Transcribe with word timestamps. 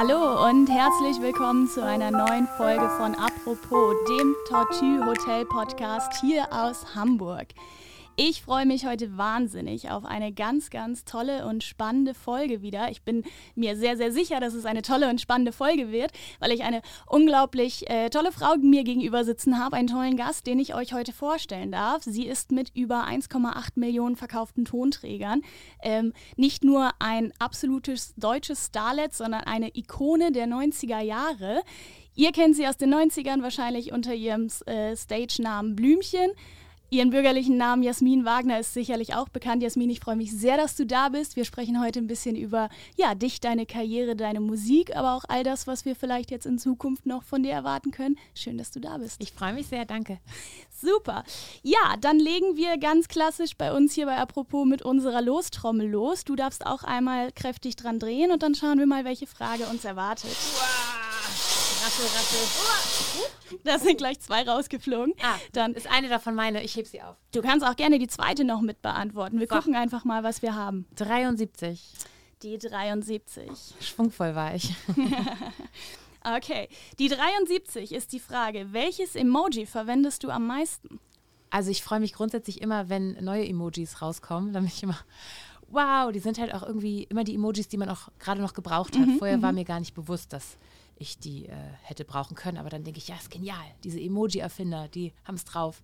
Hallo 0.00 0.48
und 0.48 0.68
herzlich 0.68 1.20
willkommen 1.20 1.66
zu 1.66 1.84
einer 1.84 2.12
neuen 2.12 2.46
Folge 2.56 2.88
von 2.98 3.16
Apropos, 3.16 3.96
dem 4.08 4.32
Tortue 4.48 5.04
Hotel 5.04 5.44
Podcast 5.44 6.12
hier 6.20 6.46
aus 6.52 6.94
Hamburg. 6.94 7.48
Ich 8.20 8.42
freue 8.42 8.66
mich 8.66 8.84
heute 8.84 9.16
wahnsinnig 9.16 9.92
auf 9.92 10.04
eine 10.04 10.32
ganz, 10.32 10.70
ganz 10.70 11.04
tolle 11.04 11.46
und 11.46 11.62
spannende 11.62 12.14
Folge 12.14 12.62
wieder. 12.62 12.90
Ich 12.90 13.02
bin 13.02 13.22
mir 13.54 13.76
sehr, 13.76 13.96
sehr 13.96 14.10
sicher, 14.10 14.40
dass 14.40 14.54
es 14.54 14.64
eine 14.64 14.82
tolle 14.82 15.08
und 15.08 15.20
spannende 15.20 15.52
Folge 15.52 15.92
wird, 15.92 16.10
weil 16.40 16.50
ich 16.50 16.64
eine 16.64 16.82
unglaublich 17.06 17.88
äh, 17.88 18.10
tolle 18.10 18.32
Frau 18.32 18.56
mir 18.56 18.82
gegenüber 18.82 19.24
sitzen 19.24 19.60
habe, 19.60 19.76
einen 19.76 19.86
tollen 19.86 20.16
Gast, 20.16 20.48
den 20.48 20.58
ich 20.58 20.74
euch 20.74 20.94
heute 20.94 21.12
vorstellen 21.12 21.70
darf. 21.70 22.02
Sie 22.02 22.26
ist 22.26 22.50
mit 22.50 22.72
über 22.74 23.06
1,8 23.06 23.74
Millionen 23.76 24.16
verkauften 24.16 24.64
Tonträgern 24.64 25.42
ähm, 25.80 26.12
nicht 26.34 26.64
nur 26.64 26.90
ein 26.98 27.32
absolutes 27.38 28.16
deutsches 28.16 28.66
Starlet, 28.66 29.14
sondern 29.14 29.42
eine 29.42 29.76
Ikone 29.76 30.32
der 30.32 30.48
90er 30.48 31.02
Jahre. 31.02 31.62
Ihr 32.16 32.32
kennt 32.32 32.56
sie 32.56 32.66
aus 32.66 32.76
den 32.76 32.92
90ern 32.92 33.42
wahrscheinlich 33.42 33.92
unter 33.92 34.12
ihrem 34.12 34.48
äh, 34.66 34.96
Stage-Namen 34.96 35.76
Blümchen. 35.76 36.32
Ihren 36.90 37.10
bürgerlichen 37.10 37.58
Namen 37.58 37.82
Jasmin 37.82 38.24
Wagner 38.24 38.58
ist 38.58 38.72
sicherlich 38.72 39.14
auch 39.14 39.28
bekannt. 39.28 39.62
Jasmin, 39.62 39.90
ich 39.90 40.00
freue 40.00 40.16
mich 40.16 40.32
sehr, 40.32 40.56
dass 40.56 40.74
du 40.74 40.86
da 40.86 41.10
bist. 41.10 41.36
Wir 41.36 41.44
sprechen 41.44 41.82
heute 41.82 41.98
ein 41.98 42.06
bisschen 42.06 42.34
über 42.34 42.70
ja, 42.96 43.14
dich, 43.14 43.40
deine 43.40 43.66
Karriere, 43.66 44.16
deine 44.16 44.40
Musik, 44.40 44.96
aber 44.96 45.14
auch 45.14 45.24
all 45.28 45.44
das, 45.44 45.66
was 45.66 45.84
wir 45.84 45.94
vielleicht 45.94 46.30
jetzt 46.30 46.46
in 46.46 46.58
Zukunft 46.58 47.04
noch 47.04 47.24
von 47.24 47.42
dir 47.42 47.52
erwarten 47.52 47.90
können. 47.90 48.16
Schön, 48.34 48.56
dass 48.56 48.70
du 48.70 48.80
da 48.80 48.96
bist. 48.96 49.20
Ich 49.22 49.32
freue 49.32 49.52
mich 49.52 49.66
sehr, 49.66 49.84
danke. 49.84 50.18
Super. 50.80 51.24
Ja, 51.62 51.96
dann 52.00 52.18
legen 52.18 52.56
wir 52.56 52.78
ganz 52.78 53.08
klassisch 53.08 53.56
bei 53.56 53.72
uns 53.72 53.92
hier 53.92 54.06
bei 54.06 54.16
Apropos 54.16 54.66
mit 54.66 54.80
unserer 54.80 55.20
Lostrommel 55.20 55.90
los. 55.90 56.24
Du 56.24 56.36
darfst 56.36 56.64
auch 56.64 56.84
einmal 56.84 57.32
kräftig 57.32 57.76
dran 57.76 57.98
drehen 57.98 58.30
und 58.30 58.42
dann 58.42 58.54
schauen 58.54 58.78
wir 58.78 58.86
mal, 58.86 59.04
welche 59.04 59.26
Frage 59.26 59.66
uns 59.66 59.84
erwartet. 59.84 60.30
Wow. 60.30 60.77
Rassel, 61.88 62.04
rassel. 62.04 63.58
Da 63.64 63.78
sind 63.78 63.96
gleich 63.96 64.20
zwei 64.20 64.42
rausgeflogen. 64.42 65.14
Ah, 65.22 65.36
dann 65.52 65.72
ist 65.72 65.90
eine 65.90 66.10
davon 66.10 66.34
meine. 66.34 66.62
Ich 66.62 66.76
heb 66.76 66.86
sie 66.86 67.00
auf. 67.00 67.16
Du 67.32 67.40
kannst 67.40 67.66
auch 67.66 67.76
gerne 67.76 67.98
die 67.98 68.08
zweite 68.08 68.44
noch 68.44 68.60
mit 68.60 68.82
beantworten. 68.82 69.40
Wir 69.40 69.46
so. 69.46 69.54
gucken 69.54 69.74
einfach 69.74 70.04
mal, 70.04 70.22
was 70.22 70.42
wir 70.42 70.54
haben. 70.54 70.86
73. 70.96 71.82
Die 72.42 72.58
73. 72.58 73.50
Schwungvoll 73.80 74.34
war 74.34 74.54
ich. 74.54 74.74
okay. 76.36 76.68
Die 76.98 77.08
73 77.08 77.92
ist 77.92 78.12
die 78.12 78.20
Frage, 78.20 78.66
welches 78.72 79.14
Emoji 79.14 79.64
verwendest 79.64 80.24
du 80.24 80.28
am 80.28 80.46
meisten? 80.46 81.00
Also 81.48 81.70
ich 81.70 81.82
freue 81.82 82.00
mich 82.00 82.12
grundsätzlich 82.12 82.60
immer, 82.60 82.90
wenn 82.90 83.12
neue 83.24 83.48
Emojis 83.48 84.02
rauskommen. 84.02 84.52
Dann 84.52 84.64
bin 84.64 84.72
ich 84.74 84.82
immer, 84.82 84.98
wow, 85.70 86.10
die 86.12 86.18
sind 86.18 86.38
halt 86.38 86.54
auch 86.54 86.62
irgendwie 86.62 87.04
immer 87.04 87.24
die 87.24 87.34
Emojis, 87.34 87.68
die 87.68 87.76
man 87.76 87.88
auch 87.88 88.08
gerade 88.18 88.40
noch 88.40 88.54
gebraucht 88.54 88.98
hat. 88.98 89.06
Mhm, 89.06 89.18
Vorher 89.18 89.42
war 89.42 89.52
mhm. 89.52 89.58
mir 89.58 89.64
gar 89.64 89.80
nicht 89.80 89.94
bewusst, 89.94 90.32
dass 90.32 90.56
ich 90.96 91.18
die 91.18 91.46
äh, 91.46 91.54
hätte 91.82 92.04
brauchen 92.04 92.34
können. 92.34 92.58
Aber 92.58 92.70
dann 92.70 92.84
denke 92.84 92.98
ich, 92.98 93.08
ja, 93.08 93.16
ist 93.16 93.30
genial. 93.30 93.64
Diese 93.84 94.00
Emoji-Erfinder, 94.00 94.88
die 94.88 95.12
haben 95.24 95.36
es 95.36 95.44
drauf. 95.44 95.82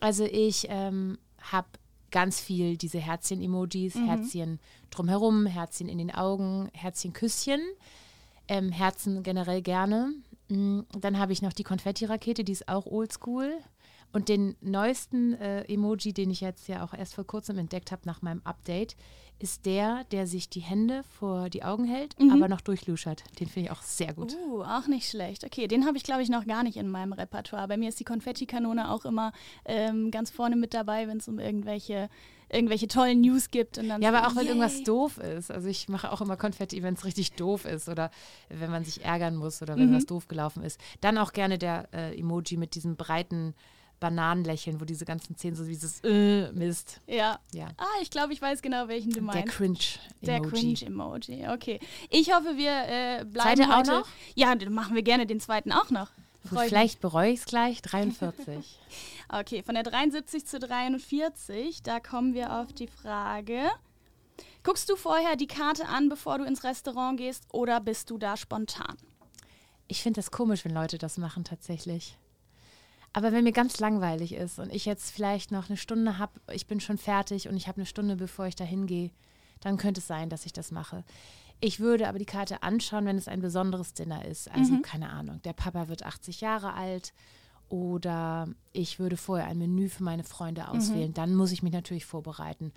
Also 0.00 0.24
ich 0.24 0.66
ähm, 0.68 1.18
habe 1.40 1.68
ganz 2.10 2.40
viel 2.40 2.76
diese 2.76 2.98
Herzchen-Emojis, 2.98 3.96
mhm. 3.96 4.06
Herzchen 4.06 4.60
drumherum, 4.90 5.46
Herzchen 5.46 5.88
in 5.88 5.98
den 5.98 6.14
Augen, 6.14 6.70
Herzchen-Küsschen, 6.72 7.60
ähm, 8.46 8.70
Herzen 8.70 9.22
generell 9.22 9.62
gerne. 9.62 10.12
Mm, 10.48 10.80
dann 10.98 11.18
habe 11.18 11.32
ich 11.32 11.42
noch 11.42 11.52
die 11.52 11.64
Konfetti-Rakete, 11.64 12.44
die 12.44 12.52
ist 12.52 12.68
auch 12.68 12.86
oldschool. 12.86 13.58
Und 14.12 14.28
den 14.28 14.56
neuesten 14.60 15.34
äh, 15.34 15.62
Emoji, 15.64 16.12
den 16.12 16.30
ich 16.30 16.40
jetzt 16.40 16.68
ja 16.68 16.84
auch 16.84 16.94
erst 16.94 17.14
vor 17.14 17.26
kurzem 17.26 17.58
entdeckt 17.58 17.92
habe 17.92 18.02
nach 18.06 18.22
meinem 18.22 18.40
Update, 18.44 18.96
ist 19.38 19.66
der, 19.66 20.04
der 20.10 20.26
sich 20.26 20.48
die 20.48 20.60
Hände 20.60 21.04
vor 21.18 21.48
die 21.48 21.62
Augen 21.62 21.84
hält, 21.84 22.18
mhm. 22.18 22.30
aber 22.30 22.48
noch 22.48 22.60
durchluschert. 22.60 23.22
Den 23.38 23.48
finde 23.48 23.68
ich 23.68 23.72
auch 23.72 23.82
sehr 23.82 24.12
gut. 24.12 24.34
Uh, 24.34 24.62
auch 24.62 24.88
nicht 24.88 25.08
schlecht. 25.08 25.44
Okay, 25.44 25.68
den 25.68 25.86
habe 25.86 25.96
ich, 25.96 26.02
glaube 26.02 26.22
ich, 26.22 26.28
noch 26.28 26.46
gar 26.46 26.62
nicht 26.62 26.76
in 26.76 26.88
meinem 26.88 27.12
Repertoire. 27.12 27.68
Bei 27.68 27.76
mir 27.76 27.88
ist 27.88 28.00
die 28.00 28.04
Konfettikanone 28.04 28.90
auch 28.90 29.04
immer 29.04 29.32
ähm, 29.64 30.10
ganz 30.10 30.30
vorne 30.30 30.56
mit 30.56 30.74
dabei, 30.74 31.06
wenn 31.06 31.18
es 31.18 31.28
um 31.28 31.38
irgendwelche 31.38 32.08
irgendwelche 32.50 32.88
tollen 32.88 33.20
News 33.20 33.50
gibt. 33.50 33.76
ja, 33.76 33.96
aber 34.08 34.26
auch 34.26 34.34
wenn 34.34 34.44
yay. 34.44 34.48
irgendwas 34.48 34.82
doof 34.82 35.18
ist. 35.18 35.50
Also 35.50 35.68
ich 35.68 35.88
mache 35.90 36.10
auch 36.10 36.22
immer 36.22 36.38
Konfetti, 36.38 36.82
wenn 36.82 36.94
es 36.94 37.04
richtig 37.04 37.32
doof 37.32 37.66
ist 37.66 37.90
oder 37.90 38.10
wenn 38.48 38.70
man 38.70 38.84
sich 38.84 39.04
ärgern 39.04 39.36
muss 39.36 39.60
oder 39.60 39.76
wenn 39.76 39.90
mhm. 39.90 39.96
was 39.96 40.06
doof 40.06 40.28
gelaufen 40.28 40.62
ist. 40.62 40.80
Dann 41.02 41.18
auch 41.18 41.32
gerne 41.32 41.58
der 41.58 41.88
äh, 41.92 42.18
Emoji 42.18 42.56
mit 42.56 42.74
diesem 42.74 42.96
breiten 42.96 43.54
Bananenlächeln, 44.00 44.80
wo 44.80 44.84
diese 44.84 45.04
ganzen 45.04 45.36
Zähne 45.36 45.56
so 45.56 45.64
dieses 45.64 46.00
äh, 46.04 46.50
Mist. 46.52 47.00
Ja. 47.06 47.38
ja. 47.52 47.68
Ah, 47.76 47.84
ich 48.02 48.10
glaube, 48.10 48.32
ich 48.32 48.40
weiß 48.40 48.62
genau, 48.62 48.88
welchen 48.88 49.10
du 49.12 49.20
meinst. 49.20 49.44
Der 49.44 49.52
Cringe-Emoji. 49.52 50.22
Der 50.22 50.40
Cringe-Emoji, 50.40 51.48
okay. 51.48 51.80
Ich 52.10 52.32
hoffe, 52.32 52.56
wir 52.56 52.70
äh, 52.70 53.24
bleiben 53.24 53.56
Zweite 53.56 53.76
heute. 53.76 53.92
auch 53.92 54.00
noch? 54.00 54.08
Ja, 54.34 54.54
dann 54.54 54.72
machen 54.72 54.94
wir 54.94 55.02
gerne 55.02 55.26
den 55.26 55.40
zweiten 55.40 55.72
auch 55.72 55.90
noch. 55.90 56.10
Vielleicht 56.44 57.00
bereue 57.00 57.32
ich 57.32 57.40
es 57.40 57.46
gleich. 57.46 57.82
43. 57.82 58.78
okay, 59.28 59.62
von 59.62 59.74
der 59.74 59.84
73 59.84 60.46
zu 60.46 60.58
43, 60.58 61.82
da 61.82 62.00
kommen 62.00 62.34
wir 62.34 62.60
auf 62.60 62.72
die 62.72 62.88
Frage. 62.88 63.68
Guckst 64.62 64.88
du 64.88 64.96
vorher 64.96 65.36
die 65.36 65.46
Karte 65.46 65.86
an, 65.86 66.08
bevor 66.08 66.38
du 66.38 66.44
ins 66.44 66.64
Restaurant 66.64 67.18
gehst, 67.18 67.44
oder 67.52 67.80
bist 67.80 68.10
du 68.10 68.18
da 68.18 68.36
spontan? 68.36 68.96
Ich 69.86 70.02
finde 70.02 70.18
das 70.18 70.30
komisch, 70.30 70.64
wenn 70.64 70.74
Leute 70.74 70.98
das 70.98 71.16
machen 71.16 71.44
tatsächlich. 71.44 72.18
Aber 73.18 73.32
wenn 73.32 73.42
mir 73.42 73.52
ganz 73.52 73.80
langweilig 73.80 74.32
ist 74.32 74.60
und 74.60 74.72
ich 74.72 74.84
jetzt 74.84 75.10
vielleicht 75.10 75.50
noch 75.50 75.68
eine 75.68 75.76
Stunde 75.76 76.18
habe, 76.18 76.40
ich 76.52 76.68
bin 76.68 76.78
schon 76.78 76.98
fertig 76.98 77.48
und 77.48 77.56
ich 77.56 77.66
habe 77.66 77.78
eine 77.78 77.86
Stunde, 77.86 78.14
bevor 78.14 78.46
ich 78.46 78.54
da 78.54 78.62
hingehe, 78.62 79.10
dann 79.58 79.76
könnte 79.76 79.98
es 79.98 80.06
sein, 80.06 80.28
dass 80.28 80.46
ich 80.46 80.52
das 80.52 80.70
mache. 80.70 81.02
Ich 81.58 81.80
würde 81.80 82.08
aber 82.08 82.20
die 82.20 82.26
Karte 82.26 82.62
anschauen, 82.62 83.06
wenn 83.06 83.18
es 83.18 83.26
ein 83.26 83.40
besonderes 83.40 83.92
Dinner 83.92 84.24
ist. 84.24 84.48
Also 84.52 84.74
mhm. 84.74 84.82
keine 84.82 85.10
Ahnung, 85.10 85.42
der 85.42 85.52
Papa 85.52 85.88
wird 85.88 86.04
80 86.04 86.40
Jahre 86.42 86.74
alt 86.74 87.12
oder 87.68 88.46
ich 88.72 89.00
würde 89.00 89.16
vorher 89.16 89.48
ein 89.48 89.58
Menü 89.58 89.88
für 89.88 90.04
meine 90.04 90.22
Freunde 90.22 90.60
mhm. 90.60 90.68
auswählen. 90.68 91.10
Mhm. 91.10 91.14
Dann 91.14 91.34
muss 91.34 91.50
ich 91.50 91.64
mich 91.64 91.72
natürlich 91.72 92.06
vorbereiten. 92.06 92.72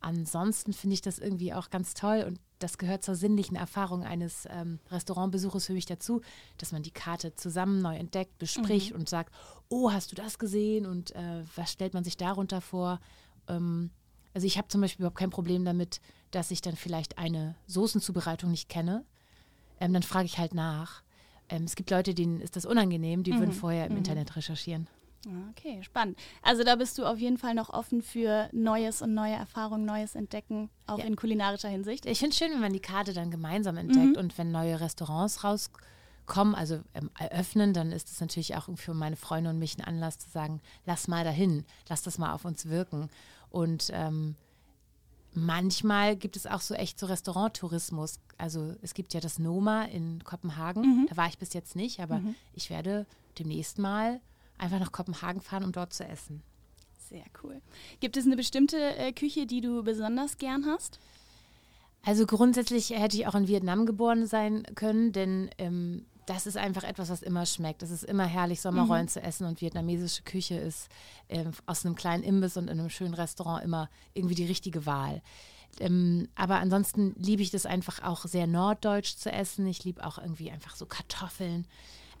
Ansonsten 0.00 0.72
finde 0.72 0.94
ich 0.94 1.02
das 1.02 1.18
irgendwie 1.18 1.52
auch 1.52 1.70
ganz 1.70 1.94
toll 1.94 2.24
und 2.26 2.40
das 2.58 2.78
gehört 2.78 3.04
zur 3.04 3.14
sinnlichen 3.14 3.56
Erfahrung 3.56 4.02
eines 4.02 4.46
ähm, 4.50 4.78
Restaurantbesuches 4.90 5.66
für 5.66 5.72
mich 5.72 5.86
dazu, 5.86 6.20
dass 6.58 6.72
man 6.72 6.82
die 6.82 6.90
Karte 6.90 7.34
zusammen 7.34 7.80
neu 7.80 7.96
entdeckt, 7.96 8.38
bespricht 8.38 8.92
mhm. 8.92 9.00
und 9.00 9.08
sagt, 9.08 9.34
oh, 9.68 9.92
hast 9.92 10.12
du 10.12 10.16
das 10.16 10.38
gesehen 10.38 10.86
und 10.86 11.14
äh, 11.14 11.44
was 11.56 11.72
stellt 11.72 11.94
man 11.94 12.04
sich 12.04 12.16
darunter 12.16 12.60
vor? 12.60 13.00
Ähm, 13.48 13.90
also 14.32 14.46
ich 14.46 14.58
habe 14.58 14.68
zum 14.68 14.80
Beispiel 14.80 15.02
überhaupt 15.02 15.18
kein 15.18 15.30
Problem 15.30 15.64
damit, 15.64 16.00
dass 16.30 16.50
ich 16.50 16.60
dann 16.60 16.76
vielleicht 16.76 17.18
eine 17.18 17.56
Soßenzubereitung 17.66 18.50
nicht 18.50 18.68
kenne. 18.68 19.04
Ähm, 19.80 19.92
dann 19.92 20.02
frage 20.02 20.26
ich 20.26 20.38
halt 20.38 20.54
nach. 20.54 21.02
Ähm, 21.48 21.64
es 21.64 21.76
gibt 21.76 21.90
Leute, 21.90 22.14
denen 22.14 22.40
ist 22.40 22.56
das 22.56 22.66
unangenehm, 22.66 23.22
die 23.22 23.32
mhm. 23.32 23.40
würden 23.40 23.52
vorher 23.52 23.86
im 23.86 23.92
mhm. 23.92 23.98
Internet 23.98 24.36
recherchieren. 24.36 24.86
Okay, 25.50 25.82
spannend. 25.82 26.18
Also 26.42 26.64
da 26.64 26.76
bist 26.76 26.96
du 26.96 27.04
auf 27.04 27.18
jeden 27.18 27.36
Fall 27.36 27.54
noch 27.54 27.68
offen 27.70 28.02
für 28.02 28.48
Neues 28.52 29.02
und 29.02 29.12
neue 29.12 29.34
Erfahrungen, 29.34 29.84
Neues 29.84 30.14
entdecken, 30.14 30.70
auch 30.86 30.98
ja. 30.98 31.04
in 31.04 31.16
kulinarischer 31.16 31.68
Hinsicht. 31.68 32.06
Ich 32.06 32.18
finde 32.18 32.32
es 32.32 32.38
schön, 32.38 32.52
wenn 32.52 32.60
man 32.60 32.72
die 32.72 32.80
Karte 32.80 33.12
dann 33.12 33.30
gemeinsam 33.30 33.76
entdeckt 33.76 34.16
mhm. 34.16 34.16
und 34.16 34.38
wenn 34.38 34.50
neue 34.50 34.80
Restaurants 34.80 35.44
rauskommen, 35.44 36.54
also 36.54 36.80
ähm, 36.94 37.10
eröffnen, 37.18 37.74
dann 37.74 37.92
ist 37.92 38.10
es 38.10 38.20
natürlich 38.20 38.56
auch 38.56 38.68
für 38.76 38.94
meine 38.94 39.16
Freunde 39.16 39.50
und 39.50 39.58
mich 39.58 39.76
ein 39.76 39.84
Anlass 39.84 40.18
zu 40.18 40.30
sagen, 40.30 40.62
lass 40.86 41.06
mal 41.06 41.22
dahin, 41.22 41.64
lass 41.88 42.00
das 42.00 42.16
mal 42.16 42.32
auf 42.32 42.46
uns 42.46 42.66
wirken. 42.66 43.10
Und 43.50 43.90
ähm, 43.92 44.36
manchmal 45.34 46.16
gibt 46.16 46.36
es 46.36 46.46
auch 46.46 46.62
so 46.62 46.72
echt 46.72 46.98
so 46.98 47.04
Restauranttourismus. 47.04 48.20
Also 48.38 48.74
es 48.80 48.94
gibt 48.94 49.12
ja 49.12 49.20
das 49.20 49.38
Noma 49.38 49.84
in 49.84 50.24
Kopenhagen, 50.24 50.82
mhm. 50.82 51.06
da 51.10 51.16
war 51.18 51.26
ich 51.26 51.36
bis 51.36 51.52
jetzt 51.52 51.76
nicht, 51.76 52.00
aber 52.00 52.20
mhm. 52.20 52.34
ich 52.54 52.70
werde 52.70 53.06
demnächst 53.38 53.78
mal 53.78 54.20
einfach 54.60 54.78
nach 54.78 54.92
Kopenhagen 54.92 55.40
fahren, 55.40 55.64
um 55.64 55.72
dort 55.72 55.92
zu 55.92 56.04
essen. 56.04 56.42
Sehr 57.08 57.24
cool. 57.42 57.60
Gibt 57.98 58.16
es 58.16 58.24
eine 58.24 58.36
bestimmte 58.36 58.96
äh, 58.96 59.12
Küche, 59.12 59.46
die 59.46 59.60
du 59.60 59.82
besonders 59.82 60.38
gern 60.38 60.66
hast? 60.66 61.00
Also 62.02 62.24
grundsätzlich 62.24 62.90
hätte 62.90 63.16
ich 63.16 63.26
auch 63.26 63.34
in 63.34 63.48
Vietnam 63.48 63.84
geboren 63.84 64.26
sein 64.26 64.62
können, 64.74 65.12
denn 65.12 65.50
ähm, 65.58 66.06
das 66.26 66.46
ist 66.46 66.56
einfach 66.56 66.84
etwas, 66.84 67.10
was 67.10 67.22
immer 67.22 67.44
schmeckt. 67.44 67.82
Es 67.82 67.90
ist 67.90 68.04
immer 68.04 68.24
herrlich, 68.24 68.60
Sommerrollen 68.60 69.06
mhm. 69.06 69.10
zu 69.10 69.22
essen 69.22 69.46
und 69.46 69.60
vietnamesische 69.60 70.22
Küche 70.22 70.54
ist 70.54 70.88
äh, 71.28 71.44
aus 71.66 71.84
einem 71.84 71.96
kleinen 71.96 72.22
Imbiss 72.22 72.56
und 72.56 72.68
in 72.68 72.78
einem 72.78 72.90
schönen 72.90 73.14
Restaurant 73.14 73.64
immer 73.64 73.90
irgendwie 74.14 74.36
die 74.36 74.46
richtige 74.46 74.86
Wahl. 74.86 75.22
Ähm, 75.78 76.28
aber 76.36 76.56
ansonsten 76.56 77.14
liebe 77.18 77.42
ich 77.42 77.50
das 77.50 77.66
einfach 77.66 78.02
auch 78.02 78.24
sehr 78.24 78.46
norddeutsch 78.46 79.16
zu 79.16 79.32
essen. 79.32 79.66
Ich 79.66 79.84
liebe 79.84 80.04
auch 80.06 80.18
irgendwie 80.18 80.50
einfach 80.50 80.76
so 80.76 80.86
Kartoffeln. 80.86 81.66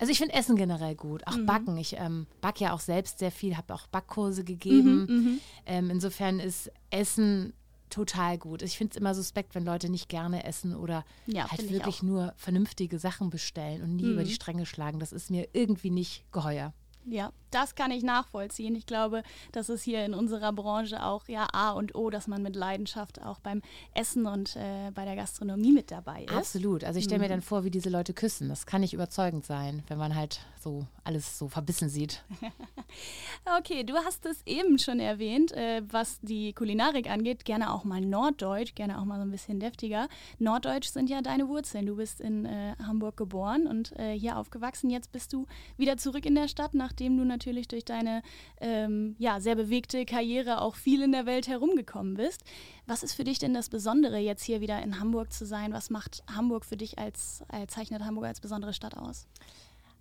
Also 0.00 0.12
ich 0.12 0.18
finde 0.18 0.34
Essen 0.34 0.56
generell 0.56 0.94
gut, 0.94 1.26
auch 1.26 1.36
mhm. 1.36 1.44
Backen. 1.44 1.76
Ich 1.76 1.96
ähm, 1.98 2.26
backe 2.40 2.64
ja 2.64 2.72
auch 2.72 2.80
selbst 2.80 3.18
sehr 3.18 3.30
viel, 3.30 3.58
habe 3.58 3.74
auch 3.74 3.86
Backkurse 3.86 4.44
gegeben. 4.44 5.04
Mhm, 5.04 5.14
mhm, 5.14 5.40
ähm, 5.66 5.90
insofern 5.90 6.40
ist 6.40 6.72
Essen 6.88 7.52
total 7.90 8.38
gut. 8.38 8.62
Ich 8.62 8.78
finde 8.78 8.92
es 8.92 8.96
immer 8.96 9.14
suspekt, 9.14 9.54
wenn 9.54 9.64
Leute 9.64 9.90
nicht 9.90 10.08
gerne 10.08 10.44
essen 10.44 10.74
oder 10.74 11.04
ja, 11.26 11.50
halt 11.50 11.70
wirklich 11.70 12.02
nur 12.02 12.32
vernünftige 12.36 12.98
Sachen 12.98 13.28
bestellen 13.28 13.82
und 13.82 13.96
nie 13.96 14.04
über 14.04 14.24
die 14.24 14.30
mhm. 14.30 14.34
Stränge 14.34 14.64
schlagen. 14.64 15.00
Das 15.00 15.12
ist 15.12 15.30
mir 15.30 15.48
irgendwie 15.52 15.90
nicht 15.90 16.24
geheuer. 16.32 16.72
Ja, 17.06 17.32
das 17.50 17.74
kann 17.74 17.90
ich 17.90 18.02
nachvollziehen. 18.02 18.74
Ich 18.74 18.86
glaube, 18.86 19.22
das 19.52 19.68
ist 19.68 19.82
hier 19.82 20.04
in 20.04 20.14
unserer 20.14 20.52
Branche 20.52 21.04
auch 21.04 21.28
ja 21.28 21.48
A 21.52 21.72
und 21.72 21.94
O, 21.94 22.10
dass 22.10 22.26
man 22.26 22.42
mit 22.42 22.54
Leidenschaft 22.56 23.22
auch 23.22 23.40
beim 23.40 23.62
Essen 23.94 24.26
und 24.26 24.56
äh, 24.56 24.90
bei 24.94 25.04
der 25.04 25.16
Gastronomie 25.16 25.72
mit 25.72 25.90
dabei 25.90 26.24
ist. 26.24 26.32
Absolut. 26.32 26.84
Also 26.84 26.98
ich 26.98 27.06
stelle 27.06 27.20
mir 27.20 27.26
mhm. 27.26 27.30
dann 27.30 27.42
vor, 27.42 27.64
wie 27.64 27.70
diese 27.70 27.90
Leute 27.90 28.12
küssen. 28.12 28.48
Das 28.48 28.66
kann 28.66 28.82
nicht 28.82 28.92
überzeugend 28.92 29.46
sein, 29.46 29.82
wenn 29.88 29.98
man 29.98 30.14
halt 30.14 30.40
so 30.62 30.86
alles 31.04 31.38
so 31.38 31.48
verbissen 31.48 31.88
sieht. 31.88 32.22
okay, 33.58 33.84
du 33.84 33.94
hast 33.94 34.26
es 34.26 34.42
eben 34.46 34.78
schon 34.78 35.00
erwähnt, 35.00 35.52
äh, 35.52 35.82
was 35.88 36.20
die 36.20 36.52
Kulinarik 36.52 37.10
angeht, 37.10 37.44
gerne 37.44 37.72
auch 37.72 37.84
mal 37.84 38.00
Norddeutsch, 38.00 38.74
gerne 38.74 39.00
auch 39.00 39.04
mal 39.04 39.16
so 39.16 39.22
ein 39.22 39.30
bisschen 39.30 39.60
deftiger. 39.60 40.08
Norddeutsch 40.38 40.88
sind 40.88 41.10
ja 41.10 41.22
deine 41.22 41.48
Wurzeln. 41.48 41.86
Du 41.86 41.96
bist 41.96 42.20
in 42.20 42.44
äh, 42.44 42.74
Hamburg 42.84 43.16
geboren 43.16 43.66
und 43.66 43.92
äh, 43.98 44.12
hier 44.12 44.36
aufgewachsen. 44.36 44.90
Jetzt 44.90 45.12
bist 45.12 45.32
du 45.32 45.46
wieder 45.76 45.96
zurück 45.96 46.26
in 46.26 46.34
der 46.34 46.48
Stadt, 46.48 46.74
nachdem 46.74 47.16
du 47.16 47.24
natürlich 47.24 47.68
durch 47.68 47.84
deine 47.84 48.22
ähm, 48.60 49.16
ja, 49.18 49.40
sehr 49.40 49.56
bewegte 49.56 50.04
Karriere 50.04 50.60
auch 50.60 50.76
viel 50.76 51.02
in 51.02 51.12
der 51.12 51.26
Welt 51.26 51.48
herumgekommen 51.48 52.14
bist. 52.14 52.44
Was 52.86 53.02
ist 53.02 53.14
für 53.14 53.24
dich 53.24 53.38
denn 53.38 53.54
das 53.54 53.68
Besondere, 53.68 54.18
jetzt 54.18 54.44
hier 54.44 54.60
wieder 54.60 54.82
in 54.82 55.00
Hamburg 55.00 55.32
zu 55.32 55.46
sein? 55.46 55.72
Was 55.72 55.90
macht 55.90 56.22
Hamburg 56.34 56.64
für 56.64 56.76
dich 56.76 56.98
als, 56.98 57.42
als 57.48 57.74
zeichnet 57.74 58.04
Hamburg 58.04 58.26
als 58.26 58.40
besondere 58.40 58.72
Stadt 58.72 58.96
aus? 58.96 59.26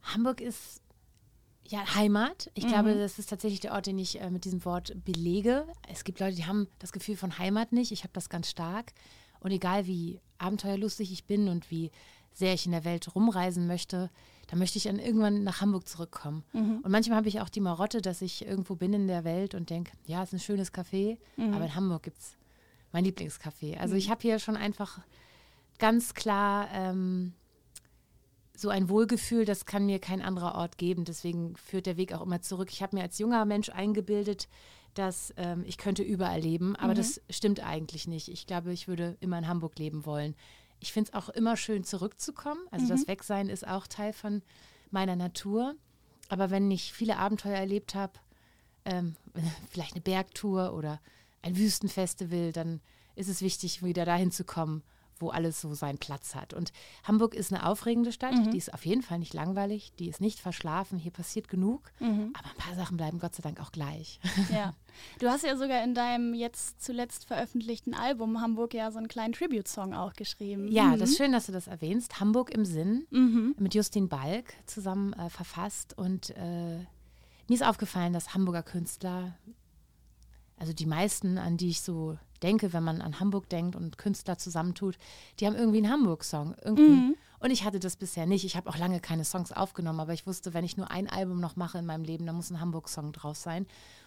Hamburg 0.04 0.42
ist 0.42 0.82
ja, 1.70 1.96
Heimat. 1.96 2.50
Ich 2.56 2.66
mhm. 2.66 2.70
glaube, 2.70 2.96
das 2.96 3.20
ist 3.20 3.30
tatsächlich 3.30 3.60
der 3.60 3.74
Ort, 3.74 3.86
den 3.86 4.00
ich 4.00 4.20
äh, 4.20 4.30
mit 4.32 4.46
diesem 4.46 4.66
Wort 4.66 4.94
belege. 5.06 5.68
Es 5.88 6.04
gibt 6.04 6.20
Leute, 6.20 6.36
die 6.36 6.46
haben 6.46 6.68
das 6.80 6.92
Gefühl 6.92 7.16
von 7.16 7.38
Heimat 7.38 7.72
nicht. 7.72 7.92
Ich 7.92 8.04
habe 8.04 8.14
das 8.14 8.30
ganz 8.30 8.50
stark. 8.50 8.94
Und 9.40 9.52
egal 9.52 9.86
wie 9.86 10.20
abenteuerlustig 10.40 11.12
ich 11.12 11.26
bin 11.26 11.48
und 11.48 11.70
wie 11.70 11.92
sehr 12.34 12.54
ich 12.54 12.66
in 12.66 12.72
der 12.72 12.86
Welt 12.86 13.14
rumreisen 13.16 13.68
möchte, 13.68 14.10
da 14.48 14.56
möchte 14.56 14.78
ich 14.78 14.86
dann 14.86 14.98
irgendwann 14.98 15.44
nach 15.44 15.62
Hamburg 15.62 15.88
zurückkommen. 15.88 16.44
Mhm. 16.54 16.80
Und 16.82 16.92
manchmal 16.92 17.18
habe 17.18 17.28
ich 17.28 17.40
auch 17.40 17.50
die 17.50 17.60
Marotte, 17.60 18.02
dass 18.02 18.22
ich 18.22 18.46
irgendwo 18.46 18.76
bin 18.76 18.94
in 18.94 19.08
der 19.08 19.24
Welt 19.24 19.54
und 19.54 19.70
denke, 19.70 19.92
ja, 20.08 20.24
es 20.24 20.30
ist 20.30 20.34
ein 20.34 20.40
schönes 20.40 20.74
Café, 20.74 21.18
mhm. 21.38 21.54
aber 21.54 21.66
in 21.66 21.76
Hamburg 21.76 22.04
gibt 22.04 22.18
es 22.18 22.36
mein 22.92 23.06
Lieblingscafé. 23.06 23.78
Also 23.78 23.94
mhm. 23.94 24.00
ich 24.00 24.10
habe 24.10 24.22
hier 24.22 24.40
schon 24.40 24.58
einfach 24.58 25.00
ganz 25.78 26.16
klar 26.16 26.68
ähm, 26.74 27.34
so 28.60 28.70
ein 28.70 28.90
Wohlgefühl, 28.90 29.46
das 29.46 29.66
kann 29.66 29.86
mir 29.86 30.00
kein 30.00 30.22
anderer 30.22 30.56
Ort 30.56 30.78
geben. 30.78 31.06
Deswegen 31.06 31.56
führt 31.56 31.86
der 31.86 31.98
Weg 31.98 32.14
auch 32.14 32.22
immer 32.22 32.42
zurück. 32.42 32.70
Ich 32.72 32.82
habe 32.82 32.96
mir 32.96 33.04
als 33.04 33.18
junger 33.20 33.46
Mensch 33.46 33.70
eingebildet, 33.70 34.48
dass 34.94 35.34
ähm, 35.38 35.64
ich 35.66 35.78
könnte 35.78 36.04
überall 36.04 36.42
leben, 36.42 36.76
aber 36.76 36.94
mhm. 36.94 36.98
das 36.98 37.22
stimmt 37.30 37.62
eigentlich 37.62 38.08
nicht. 38.08 38.28
Ich 38.28 38.48
glaube, 38.48 38.74
ich 38.74 38.88
würde 38.88 39.18
immer 39.20 39.38
in 39.38 39.48
Hamburg 39.48 39.78
leben 39.78 40.06
wollen. 40.06 40.36
Ich 40.80 40.94
finde 40.94 41.12
es 41.12 41.14
auch 41.14 41.30
immer 41.30 41.58
schön, 41.58 41.84
zurückzukommen. 41.84 42.62
Also 42.72 42.86
mhm. 42.86 42.90
das 42.90 43.08
Wegsein 43.08 43.50
ist 43.50 43.68
auch 43.68 43.88
Teil 43.88 44.14
von 44.14 44.42
meiner 44.92 45.16
Natur. 45.16 45.76
Aber 46.30 46.50
wenn 46.50 46.70
ich 46.72 46.94
viele 46.94 47.18
Abenteuer 47.18 47.58
erlebt 47.58 47.96
habe, 47.96 48.14
ähm, 48.86 49.16
vielleicht 49.70 49.94
eine 49.94 50.02
Bergtour 50.02 50.74
oder 50.74 51.00
ein 51.42 51.58
Wüstenfestival, 51.58 52.52
dann 52.52 52.82
ist 53.16 53.30
es 53.30 53.42
wichtig, 53.42 53.84
wieder 53.84 54.06
dahin 54.06 54.32
zu 54.32 54.44
kommen 54.44 54.84
wo 55.20 55.30
alles 55.30 55.62
so 55.62 55.74
seinen 55.74 55.98
Platz 55.98 56.36
hat. 56.36 56.54
Und 56.54 56.72
Hamburg 57.04 57.34
ist 57.34 57.54
eine 57.54 57.66
aufregende 57.66 58.12
Stadt, 58.12 58.34
mhm. 58.34 58.52
die 58.52 58.58
ist 58.58 58.74
auf 58.74 58.86
jeden 58.86 59.02
Fall 59.02 59.20
nicht 59.20 59.34
langweilig, 59.34 59.92
die 60.00 60.10
ist 60.10 60.22
nicht 60.22 60.40
verschlafen, 60.40 60.98
hier 60.98 61.12
passiert 61.12 61.48
genug, 61.48 61.92
mhm. 62.00 62.34
aber 62.38 62.50
ein 62.50 62.58
paar 62.58 62.76
Sachen 62.76 62.98
bleiben 62.98 63.20
Gott 63.20 63.36
sei 63.36 63.42
Dank 63.42 63.60
auch 63.60 63.72
gleich. 63.72 64.20
Ja. 64.50 64.74
Du 65.20 65.28
hast 65.28 65.44
ja 65.44 65.56
sogar 65.56 65.84
in 65.84 65.94
deinem 65.94 66.34
jetzt 66.34 66.82
zuletzt 66.82 67.26
veröffentlichten 67.26 67.94
Album 67.94 68.42
Hamburg 68.42 68.74
ja 68.74 68.92
so 68.92 68.98
einen 68.98 69.08
kleinen 69.08 69.34
Tribute-Song 69.34 69.94
auch 69.94 70.14
geschrieben. 70.14 70.68
Ja, 70.72 70.86
mhm. 70.86 71.00
das 71.00 71.12
ist 71.12 71.18
schön, 71.18 71.32
dass 71.32 71.46
du 71.46 71.52
das 71.52 71.68
erwähnst. 71.68 72.20
Hamburg 72.20 72.50
im 72.50 72.66
Sinn 72.66 73.06
mhm. 73.12 73.56
mit 73.60 73.76
Justin 73.76 74.10
Balk 74.10 74.54
zusammen 74.66 75.14
äh, 75.14 75.30
verfasst 75.30 75.98
und 75.98 76.32
äh, 76.32 76.80
mir 77.50 77.56
ist 77.56 77.64
aufgefallen, 77.66 78.14
dass 78.14 78.34
Hamburger 78.36 78.62
Künstler, 78.62 79.36
also 80.60 80.74
die 80.74 80.86
meisten, 80.86 81.38
an 81.38 81.58
die 81.58 81.70
ich 81.70 81.82
so 81.82 82.18
denke, 82.44 82.74
wenn 82.74 82.84
man 82.84 83.02
an 83.02 83.20
Hamburg 83.20 83.50
denkt 83.50 83.76
und 83.76 83.98
Künstler 83.98 84.38
zusammentut, 84.38 84.98
die 85.40 85.48
haben 85.48 85.56
irgendwie 85.56 85.80
einen 85.80 85.92
Hamburg-Song. 85.92 86.56
Mhm. 86.66 87.16
Und 87.40 87.52
ich 87.52 87.64
hatte 87.64 87.80
das 87.80 87.96
bisher 87.96 88.26
nicht. 88.26 88.44
Ich 88.44 88.58
habe 88.58 88.70
auch 88.70 88.78
lange 88.78 89.00
keine 89.00 89.24
Songs 89.24 89.52
aufgenommen, 89.52 90.02
aber 90.02 90.14
ich 90.14 90.28
wusste, 90.28 90.54
wenn 90.54 90.66
ich 90.66 90.76
nur 90.76 90.92
ein 90.92 91.10
Album 91.10 91.40
noch 91.40 91.56
mache 91.56 91.78
in 91.78 91.86
meinem 91.86 92.04
Leben, 92.04 92.26
dann 92.26 92.36
muss 92.36 92.50
ein 92.52 92.60
Hamburg-Song 92.60 93.14
draus 93.14 93.42
sein. 93.42 93.66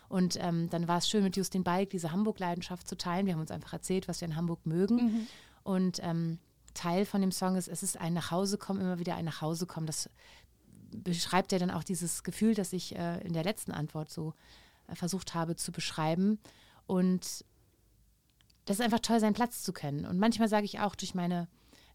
Und 0.08 0.36
ähm, 0.40 0.68
dann 0.68 0.88
war 0.88 0.98
es 0.98 1.08
schön, 1.08 1.24
mit 1.24 1.36
Justin 1.36 1.64
Bike 1.64 1.88
diese 1.88 2.12
Hamburg-Leidenschaft 2.12 2.86
zu 2.86 2.96
teilen. 2.98 3.24
Wir 3.24 3.32
haben 3.32 3.40
uns 3.40 3.50
einfach 3.50 3.72
erzählt, 3.72 4.08
was 4.08 4.20
wir 4.20 4.28
in 4.28 4.36
Hamburg 4.36 4.66
mögen. 4.66 4.96
Mhm. 4.96 5.26
Und 5.62 6.00
ähm, 6.02 6.38
Teil 6.74 7.06
von 7.06 7.22
dem 7.22 7.32
Song 7.32 7.56
ist, 7.56 7.68
es 7.68 7.82
ist 7.82 7.98
ein 7.98 8.12
Nachhausekommen, 8.12 8.82
immer 8.82 8.98
wieder 8.98 9.14
ein 9.14 9.24
Nachhausekommen. 9.24 9.86
Das 9.86 10.10
beschreibt 10.90 11.52
ja 11.52 11.58
dann 11.58 11.70
auch 11.70 11.84
dieses 11.84 12.22
Gefühl, 12.22 12.54
das 12.54 12.74
ich 12.74 12.94
äh, 12.94 13.20
in 13.26 13.32
der 13.32 13.44
letzten 13.44 13.72
Antwort 13.72 14.10
so 14.10 14.34
versucht 14.94 15.34
habe 15.34 15.56
zu 15.56 15.72
beschreiben. 15.72 16.38
Und 16.86 17.44
das 18.64 18.78
ist 18.78 18.80
einfach 18.80 19.00
toll, 19.00 19.20
seinen 19.20 19.34
Platz 19.34 19.62
zu 19.62 19.72
kennen. 19.72 20.04
Und 20.04 20.18
manchmal 20.18 20.48
sage 20.48 20.64
ich 20.64 20.80
auch 20.80 20.94
durch 20.94 21.14
meine, 21.14 21.48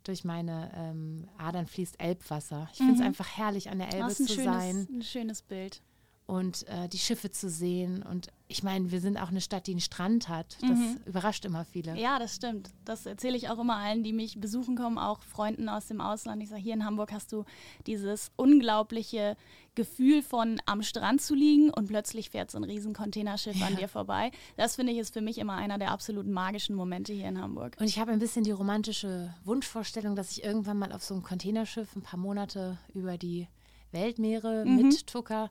durch 0.04 0.24
meine 0.24 0.72
ähm, 0.76 1.28
Adern 1.38 1.68
fließt 1.68 2.00
Elbwasser. 2.00 2.70
Ich 2.74 2.80
mhm. 2.80 2.86
finde 2.86 3.02
es 3.02 3.06
einfach 3.06 3.38
herrlich, 3.38 3.70
an 3.70 3.80
der 3.80 3.94
Elbe 3.94 4.14
zu 4.14 4.28
schönes, 4.28 4.44
sein. 4.44 4.88
Ein 4.92 5.02
schönes 5.02 5.42
Bild 5.42 5.82
und 6.28 6.68
äh, 6.68 6.90
die 6.90 6.98
Schiffe 6.98 7.32
zu 7.32 7.50
sehen. 7.50 8.04
Und 8.04 8.28
ich 8.50 8.62
meine, 8.62 8.92
wir 8.92 9.00
sind 9.00 9.18
auch 9.18 9.30
eine 9.30 9.40
Stadt, 9.40 9.66
die 9.66 9.72
einen 9.72 9.80
Strand 9.80 10.28
hat. 10.28 10.58
Das 10.62 10.78
mhm. 10.78 11.00
überrascht 11.06 11.46
immer 11.46 11.64
viele. 11.64 11.98
Ja, 11.98 12.20
das 12.20 12.36
stimmt. 12.36 12.70
Das 12.84 13.06
erzähle 13.06 13.38
ich 13.38 13.50
auch 13.50 13.60
immer 13.60 13.78
allen, 13.78 14.04
die 14.04 14.12
mich 14.12 14.40
besuchen 14.40 14.76
kommen, 14.76 14.98
auch 14.98 15.22
Freunden 15.22 15.70
aus 15.70 15.88
dem 15.88 16.02
Ausland. 16.02 16.44
Ich 16.44 16.50
sage, 16.50 16.62
hier 16.62 16.74
in 16.74 16.84
Hamburg 16.84 17.14
hast 17.14 17.32
du 17.32 17.46
dieses 17.88 18.30
unglaubliche 18.36 19.38
Gefühl 19.76 20.22
von 20.22 20.62
am 20.66 20.84
Strand 20.84 21.22
zu 21.22 21.34
liegen 21.34 21.70
und 21.70 21.88
plötzlich 21.88 22.30
fährt 22.30 22.52
so 22.52 22.58
ein 22.58 22.66
riesen 22.66 22.94
Containerschiff 22.94 23.56
ja. 23.56 23.68
an 23.68 23.78
dir 23.78 23.88
vorbei. 23.88 24.32
Das 24.58 24.76
finde 24.76 24.92
ich 24.92 25.00
ist 25.00 25.14
für 25.14 25.22
mich 25.22 25.38
immer 25.38 25.54
einer 25.54 25.78
der 25.78 25.92
absoluten 25.92 26.34
magischen 26.34 26.76
Momente 26.76 27.14
hier 27.14 27.30
in 27.30 27.40
Hamburg. 27.40 27.78
Und 27.80 27.86
ich 27.86 28.00
habe 28.00 28.12
ein 28.12 28.20
bisschen 28.20 28.44
die 28.44 28.52
romantische 28.52 29.34
Wunschvorstellung, 29.46 30.18
dass 30.18 30.32
ich 30.32 30.44
irgendwann 30.44 30.78
mal 30.78 30.92
auf 30.92 31.04
so 31.06 31.14
einem 31.14 31.24
Containerschiff 31.24 31.96
ein 31.96 32.02
paar 32.02 32.20
Monate 32.20 32.78
über 32.94 33.18
die 33.18 33.48
Weltmeere 33.92 34.66
mhm. 34.66 34.76
mit 34.76 35.08
Tucker 35.08 35.50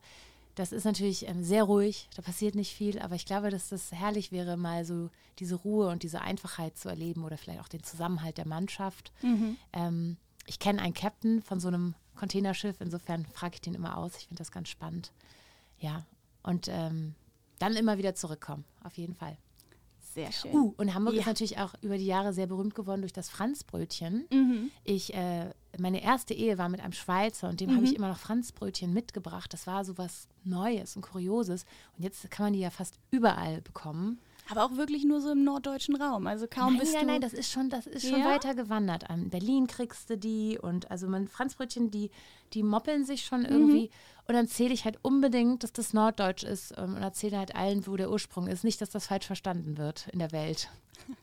das 0.56 0.73
ist 0.73 0.85
natürlich 0.85 1.29
ähm, 1.29 1.44
sehr 1.44 1.64
ruhig, 1.64 2.08
da 2.17 2.23
passiert 2.23 2.55
nicht 2.55 2.75
viel, 2.75 2.99
aber 2.99 3.14
ich 3.14 3.26
glaube, 3.26 3.50
dass 3.50 3.69
das 3.69 3.93
herrlich 3.93 4.32
wäre, 4.32 4.56
mal 4.56 4.85
so 4.85 5.11
diese 5.38 5.55
Ruhe 5.55 5.88
und 5.88 6.03
diese 6.03 6.23
Einfachheit 6.23 6.79
zu 6.79 6.88
erleben 6.88 7.25
oder 7.25 7.37
vielleicht 7.37 7.61
auch 7.61 7.69
den 7.69 7.82
Zusammenhalt 7.82 8.38
der 8.38 8.49
Mannschaft. 8.49 9.12
Mhm. 9.23 9.58
Ähm, 9.75 10.17
ich 10.47 10.58
kenne 10.58 10.81
einen 10.81 10.94
Captain 10.94 11.43
von 11.43 11.61
so 11.61 11.69
einem 11.69 11.94
Containerschiff, 12.17 12.81
insofern 12.81 13.26
frage 13.26 13.56
ich 13.56 13.61
den 13.61 13.75
immer 13.75 13.99
aus. 13.99 14.17
Ich 14.17 14.29
finde 14.29 14.41
das 14.41 14.50
ganz 14.50 14.70
spannend. 14.70 15.12
Ja, 15.79 16.06
und 16.43 16.69
ähm, 16.69 17.14
dann 17.59 17.76
immer 17.76 17.99
wieder 17.99 18.14
zurückkommen, 18.14 18.64
auf 18.82 18.97
jeden 18.97 19.14
Fall. 19.14 19.37
Sehr 20.14 20.32
schön. 20.32 20.55
Uh, 20.55 20.75
und 20.79 20.94
Hamburg 20.94 21.12
ja. 21.14 21.20
ist 21.20 21.26
natürlich 21.26 21.59
auch 21.59 21.75
über 21.82 21.99
die 21.99 22.07
Jahre 22.07 22.33
sehr 22.33 22.47
berühmt 22.47 22.75
geworden 22.75 23.02
durch 23.02 23.12
das 23.12 23.28
Franzbrötchen. 23.28 24.26
Mhm. 24.33 24.71
Ich, 24.85 25.12
äh, 25.12 25.50
meine 25.78 26.02
erste 26.02 26.35
Ehe 26.35 26.59
war 26.59 26.68
mit 26.68 26.80
einem 26.80 26.92
Schweizer 26.92 27.49
und 27.49 27.61
dem 27.61 27.71
mhm. 27.71 27.76
habe 27.76 27.85
ich 27.85 27.97
immer 27.97 28.09
noch 28.09 28.18
Franzbrötchen 28.18 28.92
mitgebracht. 28.92 29.52
Das 29.52 29.66
war 29.66 29.85
so 29.85 29.99
was 29.99 30.28
Neues 30.45 30.97
und 30.97 31.02
Kurioses. 31.02 31.64
Und 31.97 32.04
jetzt 32.04 32.30
kann 32.30 32.47
man 32.47 32.52
die 32.52 32.61
ja 32.61 32.71
fast 32.71 32.99
überall 33.11 33.62
bekommen. 33.62 34.21
Aber 34.49 34.65
auch 34.65 34.76
wirklich 34.76 35.05
nur 35.05 35.21
so 35.21 35.33
im 35.33 35.45
norddeutschen 35.45 35.97
Raum. 35.97 36.26
Also 36.26 36.47
kaum 36.49 36.75
nein, 36.75 36.81
bist 36.81 36.95
nein, 36.95 37.07
du. 37.07 37.12
Nein, 37.12 37.21
das 37.21 37.33
ist 37.33 37.50
schon, 37.50 37.69
das 37.69 37.87
ist 37.87 38.09
schon 38.09 38.21
ja? 38.21 38.26
weiter 38.26 38.55
gewandert. 38.55 39.05
In 39.11 39.31
Berlin 39.31 39.67
kriegst 39.67 40.09
du 40.11 40.17
die 40.17 40.59
und 40.61 40.91
also 40.91 41.09
man 41.09 41.29
Franzbrötchen, 41.29 41.91
die, 41.91 42.11
die 42.53 42.62
moppeln 42.62 43.05
sich 43.05 43.25
schon 43.25 43.45
irgendwie. 43.45 43.83
Mhm. 43.83 43.91
Und 44.29 44.35
dann 44.35 44.49
zähle 44.49 44.75
ich 44.75 44.85
halt 44.85 44.99
unbedingt, 45.03 45.62
dass 45.62 45.73
das 45.73 45.93
Norddeutsch 45.93 46.43
ist 46.43 46.75
ähm, 46.76 46.95
und 46.95 47.03
erzähle 47.03 47.38
halt 47.38 47.55
allen, 47.55 47.87
wo 47.87 47.97
der 47.97 48.11
Ursprung 48.11 48.49
ist. 48.49 48.65
Nicht, 48.65 48.81
dass 48.81 48.91
das 48.91 49.07
falsch 49.07 49.26
verstanden 49.26 49.79
wird 49.79 50.09
in 50.12 50.19
der 50.19 50.33
Welt. 50.33 50.69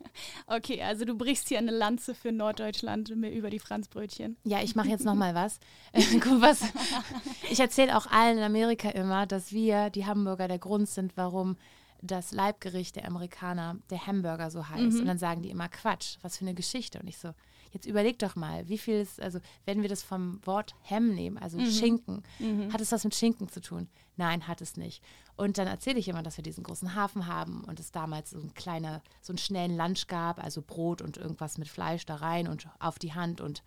Okay, 0.45 0.79
also 0.83 1.05
du 1.05 1.15
brichst 1.15 1.47
hier 1.47 1.57
eine 1.57 1.71
Lanze 1.71 2.13
für 2.13 2.31
Norddeutschland 2.31 3.09
über 3.09 3.49
die 3.49 3.57
Franzbrötchen. 3.57 4.37
Ja, 4.43 4.61
ich 4.61 4.75
mache 4.75 4.89
jetzt 4.89 5.05
noch 5.05 5.15
mal 5.15 5.33
was. 5.33 5.59
was. 5.93 6.61
Ich 7.49 7.59
erzähle 7.59 7.97
auch 7.97 8.05
allen 8.05 8.37
in 8.37 8.43
Amerika 8.43 8.89
immer, 8.89 9.25
dass 9.25 9.51
wir, 9.51 9.89
die 9.89 10.05
Hamburger, 10.05 10.47
der 10.47 10.59
Grund 10.59 10.87
sind, 10.87 11.13
warum 11.15 11.57
das 12.03 12.31
Leibgericht 12.31 12.95
der 12.97 13.07
Amerikaner 13.07 13.77
der 13.89 14.05
Hamburger 14.05 14.51
so 14.51 14.67
heißt. 14.67 14.95
Mhm. 14.95 14.99
Und 14.99 15.05
dann 15.05 15.17
sagen 15.17 15.41
die 15.41 15.49
immer 15.49 15.69
Quatsch, 15.69 16.17
was 16.21 16.37
für 16.37 16.45
eine 16.45 16.53
Geschichte. 16.53 16.99
Und 16.99 17.07
ich 17.07 17.17
so, 17.17 17.33
jetzt 17.71 17.85
überleg 17.85 18.19
doch 18.19 18.35
mal, 18.35 18.67
wie 18.67 18.77
viel 18.77 18.95
ist, 18.95 19.21
also 19.21 19.39
wenn 19.65 19.81
wir 19.81 19.89
das 19.89 20.03
vom 20.03 20.45
Wort 20.45 20.75
Ham 20.89 21.13
nehmen, 21.13 21.37
also 21.37 21.57
mhm. 21.57 21.71
Schinken, 21.71 22.23
mhm. 22.39 22.73
hat 22.73 22.81
es 22.81 22.91
was 22.91 23.03
mit 23.05 23.15
Schinken 23.15 23.47
zu 23.47 23.61
tun? 23.61 23.87
Nein, 24.17 24.47
hat 24.47 24.61
es 24.61 24.75
nicht. 24.75 25.01
Und 25.35 25.57
dann 25.57 25.67
erzähle 25.67 25.97
ich 25.97 26.07
immer, 26.07 26.21
dass 26.21 26.37
wir 26.37 26.43
diesen 26.43 26.63
großen 26.63 26.93
Hafen 26.93 27.25
haben 27.25 27.63
und 27.63 27.79
es 27.79 27.91
damals 27.91 28.31
so 28.31 28.39
ein 28.39 28.53
kleiner, 28.53 29.01
so 29.21 29.31
einen 29.31 29.39
schnellen 29.39 29.77
Lunch 29.77 30.07
gab, 30.07 30.43
also 30.43 30.61
Brot 30.61 31.01
und 31.01 31.17
irgendwas 31.17 31.57
mit 31.57 31.69
Fleisch 31.69 32.05
da 32.05 32.15
rein 32.15 32.47
und 32.47 32.67
auf 32.79 32.99
die 32.99 33.13
Hand 33.13 33.41
und 33.41 33.63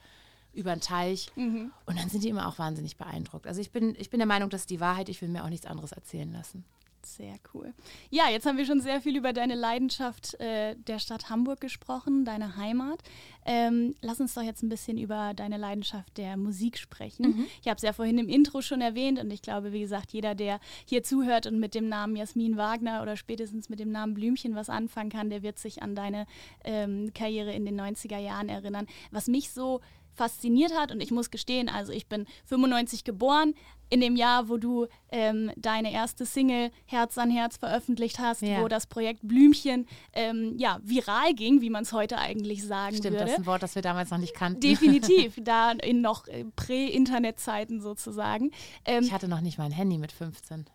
über 0.53 0.75
den 0.75 0.81
Teich. 0.81 1.33
Mhm. 1.37 1.73
Und 1.87 1.99
dann 1.99 2.09
sind 2.09 2.23
die 2.23 2.29
immer 2.29 2.47
auch 2.47 2.59
wahnsinnig 2.59 2.97
beeindruckt. 2.97 3.47
Also 3.47 3.61
ich 3.61 3.73
bin, 3.73 3.97
ich 3.99 4.11
bin 4.11 4.19
der 4.19 4.27
Meinung, 4.27 4.51
das 4.51 4.63
ist 4.63 4.71
die 4.71 4.81
Wahrheit. 4.81 5.09
Ich 5.09 5.21
will 5.21 5.29
mir 5.29 5.43
auch 5.43 5.49
nichts 5.49 5.67
anderes 5.67 5.93
erzählen 5.93 6.33
lassen. 6.33 6.65
Sehr 7.07 7.37
cool. 7.55 7.73
Ja, 8.11 8.29
jetzt 8.31 8.47
haben 8.47 8.59
wir 8.59 8.67
schon 8.67 8.81
sehr 8.81 9.01
viel 9.01 9.17
über 9.17 9.33
deine 9.33 9.55
Leidenschaft 9.55 10.35
äh, 10.41 10.75
der 10.75 10.99
Stadt 10.99 11.31
Hamburg 11.31 11.61
gesprochen, 11.61 12.25
deine 12.25 12.57
Heimat. 12.57 12.99
Ähm, 13.45 13.95
lass 14.01 14.21
uns 14.21 14.35
doch 14.35 14.43
jetzt 14.43 14.65
ein 14.65 14.69
bisschen 14.69 14.99
über 14.99 15.33
deine 15.33 15.57
Leidenschaft 15.57 16.19
der 16.19 16.37
Musik 16.37 16.79
sprechen. 16.79 17.29
Mhm. 17.29 17.47
Ich 17.63 17.69
habe 17.69 17.77
es 17.77 17.83
ja 17.83 17.93
vorhin 17.93 18.19
im 18.19 18.29
Intro 18.29 18.61
schon 18.61 18.81
erwähnt 18.81 19.21
und 19.21 19.31
ich 19.31 19.41
glaube, 19.41 19.73
wie 19.73 19.81
gesagt, 19.81 20.13
jeder, 20.13 20.35
der 20.35 20.59
hier 20.85 21.05
zuhört 21.05 21.47
und 21.47 21.61
mit 21.61 21.77
dem 21.77 21.89
Namen 21.89 22.17
Jasmin 22.17 22.57
Wagner 22.57 23.03
oder 23.03 23.17
spätestens 23.17 23.69
mit 23.69 23.79
dem 23.79 23.93
Namen 23.93 24.15
Blümchen 24.15 24.57
was 24.57 24.69
anfangen 24.69 25.11
kann, 25.11 25.31
der 25.31 25.43
wird 25.43 25.61
sich 25.61 25.85
an 25.85 25.95
deine 25.95 26.27
ähm, 26.65 27.13
Karriere 27.15 27.53
in 27.53 27.65
den 27.65 27.81
90er 27.81 28.19
Jahren 28.19 28.49
erinnern. 28.49 28.89
Was 29.13 29.29
mich 29.29 29.53
so 29.53 29.81
fasziniert 30.17 30.75
hat. 30.77 30.91
Und 30.91 31.01
ich 31.01 31.11
muss 31.11 31.31
gestehen, 31.31 31.69
also 31.69 31.93
ich 31.93 32.07
bin 32.07 32.27
95 32.47 33.05
geboren, 33.05 33.55
in 33.89 34.01
dem 34.01 34.17
Jahr, 34.17 34.49
wo 34.49 34.57
du 34.57 34.87
ähm, 35.11 35.51
deine 35.57 35.93
erste 35.93 36.27
Single 36.27 36.71
Herz 36.85 37.19
an 37.19 37.31
Herz 37.31 37.57
veröffentlicht 37.57 38.19
hast, 38.19 38.43
ja. 38.43 38.61
wo 38.61 38.69
das 38.69 38.87
Projekt 38.87 39.21
Blümchen 39.23 39.87
ähm, 40.13 40.55
ja, 40.59 40.79
viral 40.83 41.35
ging, 41.35 41.61
wie 41.61 41.71
man 41.71 41.83
es 41.83 41.93
heute 41.93 42.19
eigentlich 42.19 42.65
sagen 42.65 42.97
Stimmt, 42.97 43.15
würde. 43.15 43.25
das 43.25 43.33
ist 43.33 43.39
ein 43.41 43.47
Wort, 43.47 43.63
das 43.63 43.75
wir 43.75 43.83
damals 43.83 44.11
noch 44.11 44.19
nicht 44.19 44.35
kannten. 44.35 44.61
Definitiv, 44.61 45.39
da 45.43 45.73
in 45.73 46.01
noch 46.01 46.27
äh, 46.29 46.45
Prä-Internet-Zeiten 46.57 47.81
sozusagen. 47.81 48.51
Ähm, 48.85 49.05
ich 49.05 49.13
hatte 49.13 49.29
noch 49.29 49.41
nicht 49.41 49.59
mein 49.59 49.71
Handy 49.71 49.99
mit 49.99 50.13
15. 50.13 50.67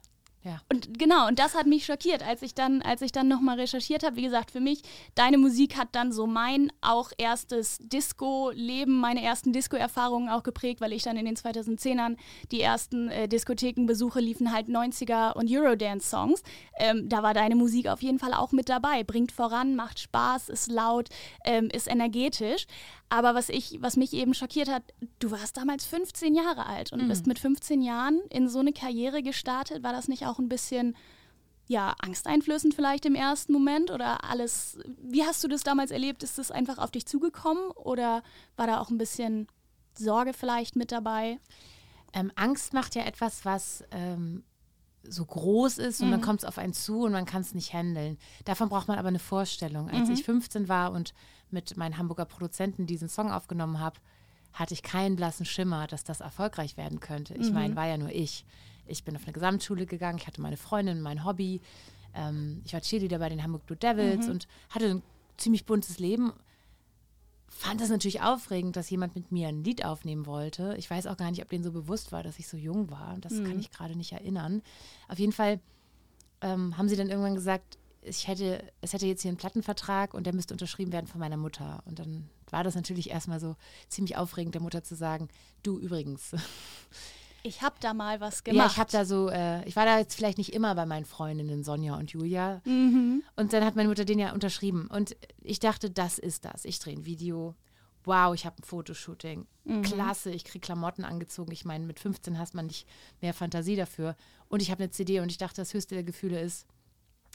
Ja. 0.43 0.59
Und 0.71 0.97
genau, 0.97 1.27
und 1.27 1.37
das 1.37 1.53
hat 1.53 1.67
mich 1.67 1.85
schockiert, 1.85 2.25
als 2.25 2.41
ich 2.41 2.55
dann, 2.55 2.81
als 2.81 3.03
ich 3.03 3.11
dann 3.11 3.27
nochmal 3.27 3.59
recherchiert 3.59 4.03
habe. 4.03 4.15
Wie 4.15 4.23
gesagt, 4.23 4.49
für 4.49 4.59
mich, 4.59 4.81
deine 5.13 5.37
Musik 5.37 5.77
hat 5.77 5.89
dann 5.91 6.11
so 6.11 6.25
mein 6.25 6.71
auch 6.81 7.11
erstes 7.17 7.77
Disco-Leben, 7.79 8.99
meine 8.99 9.21
ersten 9.21 9.53
Disco-Erfahrungen 9.53 10.29
auch 10.29 10.41
geprägt, 10.41 10.81
weil 10.81 10.93
ich 10.93 11.03
dann 11.03 11.15
in 11.15 11.25
den 11.25 11.35
2010ern 11.35 12.17
die 12.51 12.61
ersten 12.61 13.09
äh, 13.09 13.27
Diskothekenbesuche 13.27 14.19
liefen 14.19 14.51
halt 14.51 14.67
90er 14.67 15.33
und 15.33 15.51
Eurodance-Songs. 15.51 16.41
Ähm, 16.79 17.07
da 17.07 17.21
war 17.21 17.35
deine 17.35 17.55
Musik 17.55 17.87
auf 17.87 18.01
jeden 18.01 18.17
Fall 18.17 18.33
auch 18.33 18.51
mit 18.51 18.67
dabei. 18.67 19.03
Bringt 19.03 19.31
voran, 19.31 19.75
macht 19.75 19.99
Spaß, 19.99 20.49
ist 20.49 20.71
laut, 20.71 21.09
ähm, 21.45 21.69
ist 21.71 21.87
energetisch. 21.87 22.65
Aber 23.13 23.35
was, 23.35 23.49
ich, 23.49 23.77
was 23.81 23.97
mich 23.97 24.13
eben 24.13 24.33
schockiert 24.33 24.69
hat, 24.69 24.83
du 25.19 25.31
warst 25.31 25.57
damals 25.57 25.83
15 25.83 26.33
Jahre 26.33 26.65
alt 26.65 26.93
und 26.93 27.03
mhm. 27.03 27.07
bist 27.09 27.27
mit 27.27 27.39
15 27.39 27.81
Jahren 27.81 28.21
in 28.29 28.47
so 28.47 28.59
eine 28.59 28.71
Karriere 28.71 29.21
gestartet. 29.21 29.83
War 29.83 29.91
das 29.91 30.07
nicht 30.07 30.25
auch 30.31 30.39
ein 30.39 30.49
bisschen 30.49 30.95
ja, 31.67 31.95
angsteinflößend 31.99 32.73
vielleicht 32.73 33.05
im 33.05 33.15
ersten 33.15 33.53
Moment 33.53 33.91
oder 33.91 34.29
alles? 34.29 34.79
Wie 35.01 35.23
hast 35.23 35.43
du 35.43 35.47
das 35.47 35.63
damals 35.63 35.91
erlebt? 35.91 36.23
Ist 36.23 36.37
das 36.37 36.51
einfach 36.51 36.77
auf 36.77 36.91
dich 36.91 37.05
zugekommen 37.05 37.71
oder 37.71 38.23
war 38.57 38.67
da 38.67 38.79
auch 38.79 38.89
ein 38.89 38.97
bisschen 38.97 39.47
Sorge 39.97 40.33
vielleicht 40.33 40.75
mit 40.75 40.91
dabei? 40.91 41.39
Ähm, 42.13 42.31
Angst 42.35 42.73
macht 42.73 42.95
ja 42.95 43.03
etwas, 43.03 43.45
was 43.45 43.83
ähm, 43.91 44.43
so 45.03 45.25
groß 45.25 45.77
ist 45.77 46.01
und 46.01 46.07
mhm. 46.07 46.11
dann 46.11 46.21
kommt 46.21 46.39
es 46.39 46.45
auf 46.45 46.57
einen 46.57 46.73
zu 46.73 47.03
und 47.03 47.11
man 47.11 47.25
kann 47.25 47.41
es 47.41 47.53
nicht 47.53 47.73
handeln. 47.73 48.17
Davon 48.45 48.69
braucht 48.69 48.87
man 48.87 48.99
aber 48.99 49.07
eine 49.07 49.19
Vorstellung. 49.19 49.89
Als 49.89 50.09
mhm. 50.09 50.13
ich 50.13 50.23
15 50.23 50.67
war 50.67 50.91
und 50.91 51.13
mit 51.49 51.77
meinen 51.77 51.97
Hamburger 51.97 52.25
Produzenten 52.25 52.85
diesen 52.85 53.09
Song 53.09 53.31
aufgenommen 53.31 53.79
habe, 53.79 53.99
hatte 54.53 54.73
ich 54.73 54.83
keinen 54.83 55.15
blassen 55.15 55.45
Schimmer, 55.45 55.87
dass 55.87 56.03
das 56.03 56.19
erfolgreich 56.19 56.77
werden 56.77 56.99
könnte. 56.99 57.33
Ich 57.35 57.47
mhm. 57.47 57.53
meine, 57.53 57.75
war 57.75 57.87
ja 57.87 57.97
nur 57.97 58.11
ich. 58.11 58.45
Ich 58.85 59.03
bin 59.03 59.15
auf 59.15 59.23
eine 59.23 59.33
Gesamtschule 59.33 59.85
gegangen, 59.85 60.17
ich 60.17 60.27
hatte 60.27 60.41
meine 60.41 60.57
Freundin, 60.57 61.01
mein 61.01 61.25
Hobby. 61.25 61.61
Ähm, 62.13 62.61
ich 62.65 62.73
war 62.73 62.81
Cheerleader 62.81 63.19
bei 63.19 63.29
den 63.29 63.43
Hamburg 63.43 63.65
Blue 63.65 63.77
Devils 63.77 64.25
mhm. 64.25 64.31
und 64.31 64.47
hatte 64.69 64.89
ein 64.89 65.03
ziemlich 65.37 65.65
buntes 65.65 65.99
Leben. 65.99 66.33
Fand 67.47 67.81
es 67.81 67.89
natürlich 67.89 68.21
aufregend, 68.21 68.75
dass 68.75 68.89
jemand 68.89 69.15
mit 69.15 69.31
mir 69.31 69.49
ein 69.49 69.63
Lied 69.63 69.83
aufnehmen 69.83 70.25
wollte. 70.25 70.75
Ich 70.77 70.89
weiß 70.89 71.05
auch 71.07 71.17
gar 71.17 71.29
nicht, 71.29 71.41
ob 71.41 71.49
denen 71.49 71.63
so 71.63 71.71
bewusst 71.71 72.11
war, 72.11 72.23
dass 72.23 72.39
ich 72.39 72.47
so 72.47 72.57
jung 72.57 72.89
war. 72.89 73.17
Das 73.19 73.33
mhm. 73.33 73.45
kann 73.45 73.59
ich 73.59 73.71
gerade 73.71 73.95
nicht 73.95 74.13
erinnern. 74.13 74.61
Auf 75.09 75.19
jeden 75.19 75.33
Fall 75.33 75.59
ähm, 76.41 76.77
haben 76.77 76.89
sie 76.89 76.95
dann 76.95 77.09
irgendwann 77.09 77.35
gesagt, 77.35 77.77
ich 78.01 78.27
hätte, 78.27 78.63
es 78.81 78.93
hätte 78.93 79.05
jetzt 79.05 79.21
hier 79.21 79.29
einen 79.29 79.37
Plattenvertrag 79.37 80.13
und 80.13 80.25
der 80.25 80.33
müsste 80.33 80.53
unterschrieben 80.53 80.91
werden 80.91 81.07
von 81.07 81.19
meiner 81.19 81.37
Mutter. 81.37 81.83
Und 81.85 81.99
dann 81.99 82.29
war 82.49 82.63
das 82.63 82.75
natürlich 82.75 83.11
erstmal 83.11 83.39
so 83.39 83.55
ziemlich 83.89 84.17
aufregend, 84.17 84.55
der 84.55 84.61
Mutter 84.61 84.83
zu 84.83 84.95
sagen, 84.95 85.29
du 85.63 85.77
übrigens. 85.79 86.31
Ich 87.43 87.61
habe 87.61 87.75
da 87.79 87.93
mal 87.93 88.19
was 88.19 88.43
gemacht. 88.43 88.65
Ja, 88.65 88.71
ich 88.71 88.77
habe 88.77 88.91
da 88.91 89.05
so, 89.05 89.29
äh, 89.29 89.63
ich 89.67 89.75
war 89.75 89.85
da 89.85 89.97
jetzt 89.97 90.15
vielleicht 90.15 90.37
nicht 90.37 90.53
immer 90.53 90.75
bei 90.75 90.85
meinen 90.85 91.05
Freundinnen 91.05 91.63
Sonja 91.63 91.95
und 91.95 92.11
Julia. 92.11 92.61
Mhm. 92.65 93.23
Und 93.35 93.53
dann 93.53 93.65
hat 93.65 93.75
meine 93.75 93.89
Mutter 93.89 94.05
den 94.05 94.19
ja 94.19 94.33
unterschrieben. 94.33 94.87
Und 94.87 95.15
ich 95.41 95.59
dachte, 95.59 95.89
das 95.89 96.19
ist 96.19 96.45
das. 96.45 96.65
Ich 96.65 96.79
drehe 96.79 96.95
ein 96.95 97.05
Video. 97.05 97.55
Wow, 98.03 98.33
ich 98.33 98.45
habe 98.45 98.57
ein 98.59 98.63
Fotoshooting. 98.63 99.47
Mhm. 99.63 99.81
Klasse, 99.83 100.31
ich 100.31 100.43
kriege 100.43 100.65
Klamotten 100.65 101.03
angezogen. 101.03 101.51
Ich 101.51 101.65
meine, 101.65 101.85
mit 101.85 101.99
15 101.99 102.37
hast 102.37 102.53
man 102.53 102.67
nicht 102.67 102.87
mehr 103.21 103.33
Fantasie 103.33 103.75
dafür. 103.75 104.15
Und 104.47 104.61
ich 104.61 104.71
habe 104.71 104.83
eine 104.83 104.91
CD 104.91 105.19
und 105.19 105.31
ich 105.31 105.37
dachte, 105.37 105.61
das 105.61 105.73
höchste 105.73 105.95
der 105.95 106.03
Gefühle 106.03 106.39
ist, 106.39 106.67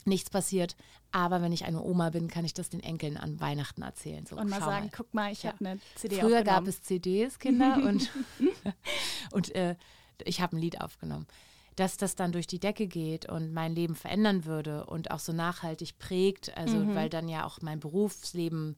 nichts 0.05 0.29
passiert. 0.29 0.75
Aber 1.11 1.41
wenn 1.41 1.51
ich 1.51 1.65
eine 1.65 1.81
Oma 1.81 2.09
bin, 2.09 2.27
kann 2.27 2.45
ich 2.45 2.53
das 2.53 2.69
den 2.69 2.79
Enkeln 2.79 3.17
an 3.17 3.39
Weihnachten 3.39 3.81
erzählen. 3.81 4.25
So, 4.25 4.37
und 4.37 4.49
mal 4.49 4.59
sagen, 4.59 4.85
mal. 4.85 4.91
guck 4.95 5.13
mal, 5.13 5.31
ich 5.31 5.43
ja. 5.43 5.51
habe 5.51 5.65
eine 5.65 5.79
CD 5.95 6.19
Früher 6.19 6.43
gab 6.43 6.67
es 6.67 6.81
CDs, 6.81 7.39
Kinder, 7.39 7.77
und, 7.77 8.09
und 9.31 9.53
äh, 9.55 9.75
ich 10.25 10.41
habe 10.41 10.55
ein 10.55 10.61
Lied 10.61 10.81
aufgenommen. 10.81 11.27
Dass 11.75 11.97
das 11.97 12.15
dann 12.15 12.31
durch 12.31 12.47
die 12.47 12.59
Decke 12.59 12.87
geht 12.87 13.29
und 13.29 13.53
mein 13.53 13.75
Leben 13.75 13.95
verändern 13.95 14.45
würde 14.45 14.85
und 14.85 15.11
auch 15.11 15.19
so 15.19 15.31
nachhaltig 15.31 15.99
prägt, 15.99 16.57
also 16.57 16.77
mhm. 16.77 16.95
weil 16.95 17.09
dann 17.09 17.29
ja 17.29 17.45
auch 17.45 17.61
mein 17.61 17.79
Berufsleben 17.79 18.75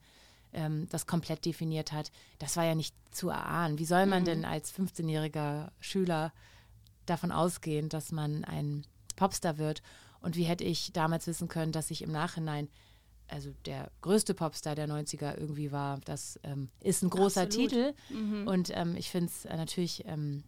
ähm, 0.52 0.88
das 0.90 1.08
komplett 1.08 1.46
definiert 1.46 1.92
hat, 1.92 2.12
das 2.40 2.58
war 2.58 2.66
ja 2.66 2.76
nicht 2.76 2.96
zu 3.12 3.30
erahnen. 3.30 3.80
Wie 3.80 3.86
soll 3.86 4.06
man 4.06 4.24
mhm. 4.24 4.26
denn 4.26 4.46
als 4.46 4.74
15-jähriger 4.74 5.70
Schüler 5.80 6.34
davon 7.06 7.32
ausgehen, 7.32 7.90
dass 7.90 8.12
man 8.12 8.44
ein 8.44 8.86
Popstar 9.16 9.58
wird 9.58 9.82
und 10.22 10.36
wie 10.36 10.44
hätte 10.44 10.64
ich 10.64 10.92
damals 10.94 11.28
wissen 11.28 11.48
können, 11.48 11.72
dass 11.72 11.92
ich 11.92 12.02
im 12.02 12.12
Nachhinein, 12.12 12.70
also 13.28 13.52
der 13.66 13.92
größte 14.02 14.34
Popstar 14.34 14.76
der 14.76 14.88
90er 14.88 15.38
irgendwie 15.38 15.72
war, 15.72 16.00
das 16.06 16.40
ähm, 16.44 16.70
ist 16.82 17.04
ein 17.04 17.10
großer 17.10 17.44
Absolut. 17.44 17.70
Titel. 17.70 17.94
Mhm. 18.10 18.48
Und 18.48 18.72
ähm, 18.74 18.96
ich 18.98 19.10
finde 19.10 19.28
es 19.28 19.46
äh, 19.46 19.56
natürlich 19.56 20.06
ähm, 20.06 20.44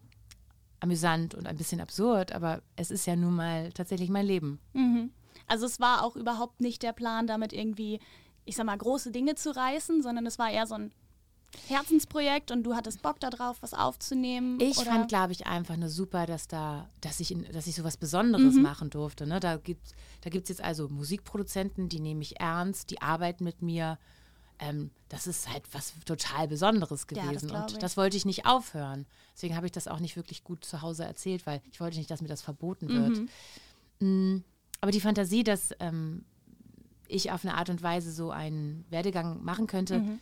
amüsant 0.82 1.36
und 1.36 1.48
ein 1.48 1.56
bisschen 1.56 1.80
absurd, 1.80 2.34
aber 2.34 2.62
es 2.76 2.92
ist 2.92 3.06
ja 3.06 3.16
nun 3.16 3.36
mal 3.36 3.72
tatsächlich 3.72 4.10
mein 4.10 4.26
Leben. 4.26 4.60
Mhm. 4.74 5.12
Also 5.48 5.66
es 5.66 5.80
war 5.80 6.04
auch 6.04 6.16
überhaupt 6.16 6.60
nicht 6.60 6.84
der 6.84 6.92
Plan, 6.92 7.28
damit 7.28 7.54
irgendwie, 7.54 8.00
ich 8.46 8.56
sag 8.56 8.66
mal, 8.66 8.78
große 8.78 9.12
Dinge 9.12 9.36
zu 9.36 9.56
reißen, 9.56 10.02
sondern 10.02 10.26
es 10.26 10.40
war 10.40 10.50
eher 10.50 10.68
so 10.68 10.76
ein 10.76 10.92
Herzensprojekt 11.68 12.52
und 12.52 12.64
du 12.64 12.76
hattest 12.76 13.02
Bock 13.02 13.20
darauf, 13.20 13.62
was 13.62 13.74
aufzunehmen? 13.74 14.60
Ich 14.60 14.78
oder? 14.78 14.92
fand, 14.92 15.10
glaube 15.10 15.34
ich, 15.34 15.48
einfach 15.48 15.76
nur 15.76 15.90
super, 15.90 16.26
dass 16.26 16.48
da, 16.48 16.90
dass 17.02 17.20
ich, 17.20 17.32
in, 17.32 17.46
dass 17.52 17.68
ich 17.68 17.76
so 17.76 17.84
was 17.84 17.98
Besonderes 17.98 18.56
mhm. 18.56 18.62
machen 18.62 18.90
durfte. 18.90 19.28
Ne? 19.28 19.40
Da 19.40 19.58
gibt 19.58 19.88
es 19.88 19.94
da 20.22 20.30
gibt's 20.30 20.50
jetzt 20.50 20.64
also 20.64 20.88
Musikproduzenten, 20.88 21.90
die 21.90 22.00
nehme 22.00 22.22
ich 22.22 22.40
ernst, 22.40 22.90
die 22.90 23.02
arbeiten 23.02 23.44
mit 23.44 23.62
mir. 23.62 23.98
Ähm, 24.62 24.91
das 25.10 25.27
ist 25.27 25.50
halt 25.50 25.63
was 25.74 25.94
total 26.06 26.48
Besonderes 26.48 27.08
gewesen. 27.08 27.50
Ja, 27.50 27.63
das 27.63 27.74
und 27.74 27.84
das 27.84 27.98
wollte 27.98 28.15
ich 28.15 28.25
nicht 28.25 28.46
aufhören. 28.46 29.06
Deswegen 29.34 29.56
habe 29.56 29.65
ich 29.65 29.72
das 29.72 29.88
auch 29.88 30.00
nicht 30.00 30.15
wirklich 30.15 30.44
gut 30.44 30.63
zu 30.63 30.82
Hause 30.82 31.03
erzählt, 31.03 31.46
weil 31.46 31.62
ich 31.72 31.82
wollte 31.82 31.98
nicht, 31.98 32.10
dass 32.10 32.22
mir 32.22 32.27
das 32.27 32.41
verboten 32.41 32.88
wird. 32.89 33.30
Mhm. 34.00 34.36
Mm, 34.36 34.44
aber 34.80 34.91
die 34.91 35.01
Fantasie, 35.01 35.44
dass 35.44 35.72
ähm, 35.80 36.25
ich 37.08 37.32
auf 37.32 37.44
eine 37.44 37.56
Art 37.56 37.70
und 37.70 37.82
Weise 37.82 38.12
so 38.12 38.32
einen 38.32 38.86
Werdegang 38.89 39.44
machen 39.44 39.68
könnte, 39.68 40.00
mhm 40.00 40.20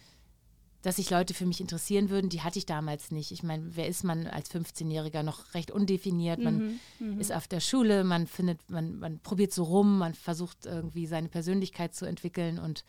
dass 0.81 0.95
sich 0.95 1.09
Leute 1.09 1.33
für 1.33 1.45
mich 1.45 1.59
interessieren 1.59 2.09
würden, 2.09 2.29
die 2.29 2.41
hatte 2.41 2.57
ich 2.57 2.65
damals 2.65 3.11
nicht. 3.11 3.31
Ich 3.31 3.43
meine, 3.43 3.75
wer 3.75 3.87
ist 3.87 4.03
man 4.03 4.27
als 4.27 4.49
15-Jähriger 4.49 5.23
noch 5.23 5.53
recht 5.53 5.71
undefiniert? 5.71 6.39
Man 6.39 6.57
mhm, 6.57 6.79
mhm, 6.99 7.19
ist 7.19 7.33
auf 7.33 7.47
der 7.47 7.59
Schule, 7.59 8.05
man 8.05 8.27
findet, 8.27 8.69
man, 8.69 8.97
man 8.97 9.19
probiert 9.19 9.51
so 9.51 9.63
rum, 9.63 9.97
man 9.97 10.13
versucht 10.13 10.65
irgendwie 10.65 11.05
seine 11.05 11.27
Persönlichkeit 11.27 11.93
zu 11.95 12.05
entwickeln 12.05 12.59
und 12.59 12.85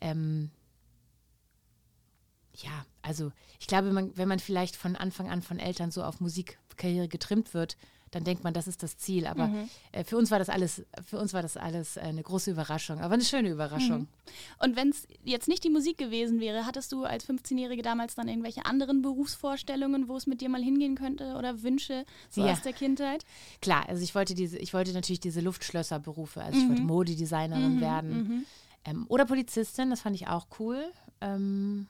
ähm, 0.00 0.50
ja, 2.56 2.84
also 3.02 3.32
ich 3.60 3.66
glaube, 3.66 3.92
man, 3.92 4.16
wenn 4.16 4.28
man 4.28 4.38
vielleicht 4.38 4.76
von 4.76 4.96
Anfang 4.96 5.30
an 5.30 5.42
von 5.42 5.58
Eltern 5.58 5.90
so 5.90 6.02
auf 6.02 6.20
Musikkarriere 6.20 7.08
getrimmt 7.08 7.54
wird, 7.54 7.76
dann 8.14 8.24
denkt 8.24 8.44
man, 8.44 8.54
das 8.54 8.68
ist 8.68 8.82
das 8.82 8.96
Ziel. 8.96 9.26
Aber 9.26 9.48
mhm. 9.48 9.68
äh, 9.92 10.04
für 10.04 10.16
uns 10.16 10.30
war 10.30 10.38
das 10.38 10.48
alles, 10.48 10.84
für 11.04 11.18
uns 11.18 11.32
war 11.32 11.42
das 11.42 11.56
alles 11.56 11.96
äh, 11.96 12.00
eine 12.00 12.22
große 12.22 12.50
Überraschung, 12.50 13.00
aber 13.00 13.14
eine 13.14 13.24
schöne 13.24 13.50
Überraschung. 13.50 14.00
Mhm. 14.00 14.08
Und 14.60 14.76
wenn 14.76 14.90
es 14.90 15.06
jetzt 15.24 15.48
nicht 15.48 15.64
die 15.64 15.70
Musik 15.70 15.98
gewesen 15.98 16.40
wäre, 16.40 16.66
hattest 16.66 16.92
du 16.92 17.04
als 17.04 17.28
15-Jährige 17.28 17.82
damals 17.82 18.14
dann 18.14 18.28
irgendwelche 18.28 18.66
anderen 18.66 19.02
Berufsvorstellungen, 19.02 20.08
wo 20.08 20.16
es 20.16 20.26
mit 20.26 20.40
dir 20.40 20.48
mal 20.48 20.62
hingehen 20.62 20.94
könnte 20.94 21.34
oder 21.34 21.62
Wünsche 21.62 22.04
so 22.30 22.44
ja. 22.44 22.52
aus 22.52 22.62
der 22.62 22.72
Kindheit? 22.72 23.24
Klar, 23.60 23.88
also 23.88 24.02
ich 24.02 24.14
wollte 24.14 24.34
diese, 24.34 24.58
ich 24.58 24.72
wollte 24.74 24.92
natürlich 24.92 25.20
diese 25.20 25.40
Luftschlösserberufe, 25.40 26.42
also 26.42 26.58
ich 26.58 26.68
wollte 26.68 26.82
mhm. 26.82 26.88
Modedesignerin 26.88 27.76
mhm. 27.76 27.80
werden. 27.80 28.10
Mhm. 28.16 28.46
Ähm, 28.84 29.06
oder 29.08 29.24
Polizistin, 29.24 29.90
das 29.90 30.02
fand 30.02 30.14
ich 30.14 30.28
auch 30.28 30.46
cool. 30.58 30.84
Ähm, 31.20 31.88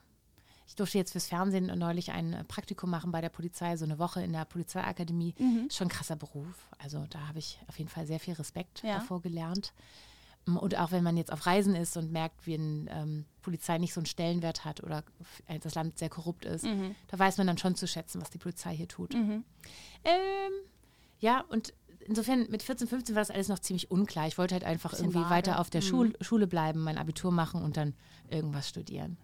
ich 0.67 0.75
durfte 0.75 0.97
jetzt 0.97 1.11
fürs 1.11 1.27
Fernsehen 1.27 1.67
neulich 1.77 2.11
ein 2.11 2.33
äh, 2.33 2.43
Praktikum 2.43 2.89
machen 2.89 3.11
bei 3.11 3.21
der 3.21 3.29
Polizei, 3.29 3.77
so 3.77 3.85
eine 3.85 3.99
Woche 3.99 4.23
in 4.23 4.33
der 4.33 4.45
Polizeiakademie. 4.45 5.35
Mhm. 5.37 5.69
Schon 5.69 5.87
ein 5.87 5.91
krasser 5.91 6.15
Beruf. 6.15 6.69
Also 6.79 7.05
da 7.09 7.27
habe 7.27 7.39
ich 7.39 7.59
auf 7.67 7.77
jeden 7.77 7.89
Fall 7.89 8.07
sehr 8.07 8.19
viel 8.19 8.33
Respekt 8.33 8.81
ja. 8.83 8.95
davor 8.95 9.21
gelernt. 9.21 9.73
Mm, 10.45 10.57
und 10.57 10.77
auch 10.77 10.91
wenn 10.91 11.03
man 11.03 11.17
jetzt 11.17 11.31
auf 11.31 11.45
Reisen 11.45 11.75
ist 11.75 11.97
und 11.97 12.11
merkt, 12.11 12.47
wie 12.47 12.55
eine 12.55 12.85
ähm, 12.89 13.25
Polizei 13.41 13.77
nicht 13.77 13.93
so 13.93 13.99
einen 13.99 14.07
Stellenwert 14.07 14.65
hat 14.65 14.83
oder 14.83 15.03
das 15.61 15.75
Land 15.75 15.99
sehr 15.99 16.09
korrupt 16.09 16.45
ist, 16.45 16.65
mhm. 16.65 16.95
da 17.07 17.19
weiß 17.19 17.37
man 17.37 17.47
dann 17.47 17.57
schon 17.57 17.75
zu 17.75 17.87
schätzen, 17.87 18.21
was 18.21 18.31
die 18.31 18.39
Polizei 18.39 18.75
hier 18.75 18.87
tut. 18.87 19.13
Mhm. 19.13 19.43
Ähm, 20.03 20.51
ja, 21.19 21.45
und 21.49 21.73
insofern 22.07 22.47
mit 22.49 22.63
14, 22.63 22.87
15 22.87 23.15
war 23.15 23.21
das 23.21 23.31
alles 23.31 23.49
noch 23.49 23.59
ziemlich 23.59 23.91
unklar. 23.91 24.27
Ich 24.27 24.37
wollte 24.37 24.55
halt 24.55 24.63
einfach 24.63 24.93
irgendwie 24.93 25.19
vage. 25.19 25.29
weiter 25.29 25.59
auf 25.59 25.69
der 25.69 25.81
Mhm. 25.81 25.85
Schul 25.85 26.13
Schule 26.21 26.47
bleiben, 26.47 26.81
mein 26.81 26.97
Abitur 26.97 27.31
machen 27.31 27.61
und 27.61 27.77
dann 27.77 27.93
irgendwas 28.29 28.67
studieren. 28.69 29.17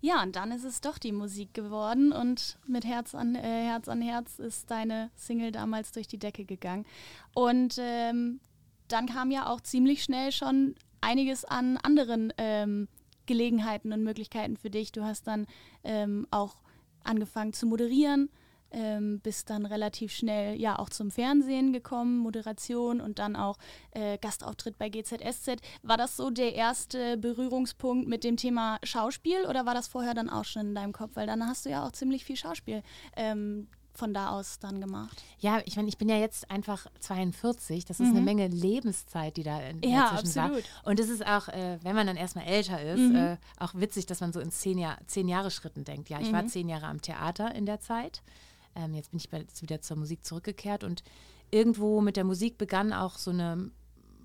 Ja, 0.00 0.22
und 0.22 0.36
dann 0.36 0.52
ist 0.52 0.64
es 0.64 0.80
doch 0.80 0.98
die 0.98 1.12
Musik 1.12 1.54
geworden 1.54 2.12
und 2.12 2.58
mit 2.66 2.84
Herz 2.84 3.14
an 3.14 3.34
äh, 3.34 3.40
Herz 3.40 3.88
an 3.88 4.02
Herz 4.02 4.38
ist 4.38 4.70
deine 4.70 5.10
Single 5.16 5.52
damals 5.52 5.92
durch 5.92 6.08
die 6.08 6.18
Decke 6.18 6.44
gegangen. 6.44 6.86
Und 7.34 7.76
ähm, 7.78 8.40
dann 8.88 9.06
kam 9.06 9.30
ja 9.30 9.48
auch 9.48 9.60
ziemlich 9.60 10.02
schnell 10.02 10.32
schon 10.32 10.74
einiges 11.00 11.44
an 11.44 11.76
anderen 11.78 12.32
ähm, 12.38 12.88
Gelegenheiten 13.26 13.92
und 13.92 14.04
Möglichkeiten 14.04 14.56
für 14.56 14.70
dich. 14.70 14.92
Du 14.92 15.04
hast 15.04 15.26
dann 15.26 15.46
ähm, 15.84 16.26
auch 16.30 16.56
angefangen 17.04 17.52
zu 17.52 17.66
moderieren, 17.66 18.30
ähm, 18.72 19.20
bist 19.20 19.48
dann 19.50 19.64
relativ 19.66 20.12
schnell 20.12 20.60
ja 20.60 20.78
auch 20.78 20.88
zum 20.90 21.10
Fernsehen 21.10 21.72
gekommen, 21.72 22.18
Moderation 22.18 23.00
und 23.00 23.18
dann 23.18 23.36
auch 23.36 23.56
äh, 23.92 24.18
Gastauftritt 24.18 24.76
bei 24.78 24.88
GZSZ. 24.88 25.56
War 25.82 25.96
das 25.96 26.16
so 26.16 26.30
der 26.30 26.54
erste 26.54 27.16
Berührungspunkt 27.16 28.08
mit 28.08 28.24
dem 28.24 28.36
Thema 28.36 28.78
Schauspiel 28.82 29.46
oder 29.48 29.66
war 29.66 29.74
das 29.74 29.88
vorher 29.88 30.14
dann 30.14 30.28
auch 30.30 30.44
schon 30.44 30.68
in 30.68 30.74
deinem 30.74 30.92
Kopf? 30.92 31.12
Weil 31.14 31.26
dann 31.26 31.46
hast 31.46 31.64
du 31.66 31.70
ja 31.70 31.86
auch 31.86 31.92
ziemlich 31.92 32.24
viel 32.24 32.36
Schauspiel 32.36 32.82
ähm, 33.16 33.68
von 33.94 34.12
da 34.12 34.28
aus 34.28 34.58
dann 34.58 34.82
gemacht. 34.82 35.22
Ja, 35.38 35.60
ich 35.64 35.76
meine, 35.76 35.88
ich 35.88 35.96
bin 35.96 36.10
ja 36.10 36.16
jetzt 36.18 36.50
einfach 36.50 36.86
42. 37.00 37.86
Das 37.86 37.98
ist 37.98 38.10
eine 38.10 38.20
Menge 38.20 38.46
Lebenszeit, 38.48 39.38
die 39.38 39.42
da 39.42 39.58
in, 39.60 39.76
Mhm. 39.78 39.82
Ja, 39.84 40.10
dazwischen 40.10 40.38
absolut. 40.40 40.64
war. 40.84 40.90
Und 40.90 41.00
es 41.00 41.08
ist 41.08 41.24
auch, 41.26 41.48
äh, 41.48 41.78
wenn 41.82 41.94
man 41.96 42.06
dann 42.06 42.16
erstmal 42.18 42.44
älter 42.44 42.82
ist, 42.82 42.98
Mhm. 43.00 43.14
äh, 43.16 43.36
auch 43.58 43.72
witzig, 43.74 44.04
dass 44.04 44.20
man 44.20 44.34
so 44.34 44.40
in 44.40 44.50
zehn, 44.50 44.76
Jahr, 44.76 44.98
zehn 45.06 45.28
Jahre 45.28 45.50
Schritten 45.50 45.84
denkt. 45.84 46.10
Ja, 46.10 46.20
ich 46.20 46.28
Mhm. 46.28 46.32
war 46.34 46.46
zehn 46.46 46.68
Jahre 46.68 46.86
am 46.88 47.00
Theater 47.00 47.54
in 47.54 47.64
der 47.64 47.80
Zeit. 47.80 48.20
Ähm, 48.76 48.94
jetzt 48.94 49.10
bin 49.10 49.18
ich 49.18 49.28
bei, 49.30 49.38
jetzt 49.40 49.62
wieder 49.62 49.80
zur 49.80 49.96
Musik 49.96 50.24
zurückgekehrt 50.24 50.84
und 50.84 51.02
irgendwo 51.50 52.00
mit 52.00 52.16
der 52.16 52.24
Musik 52.24 52.58
begann 52.58 52.92
auch 52.92 53.16
so 53.18 53.30
eine 53.32 53.70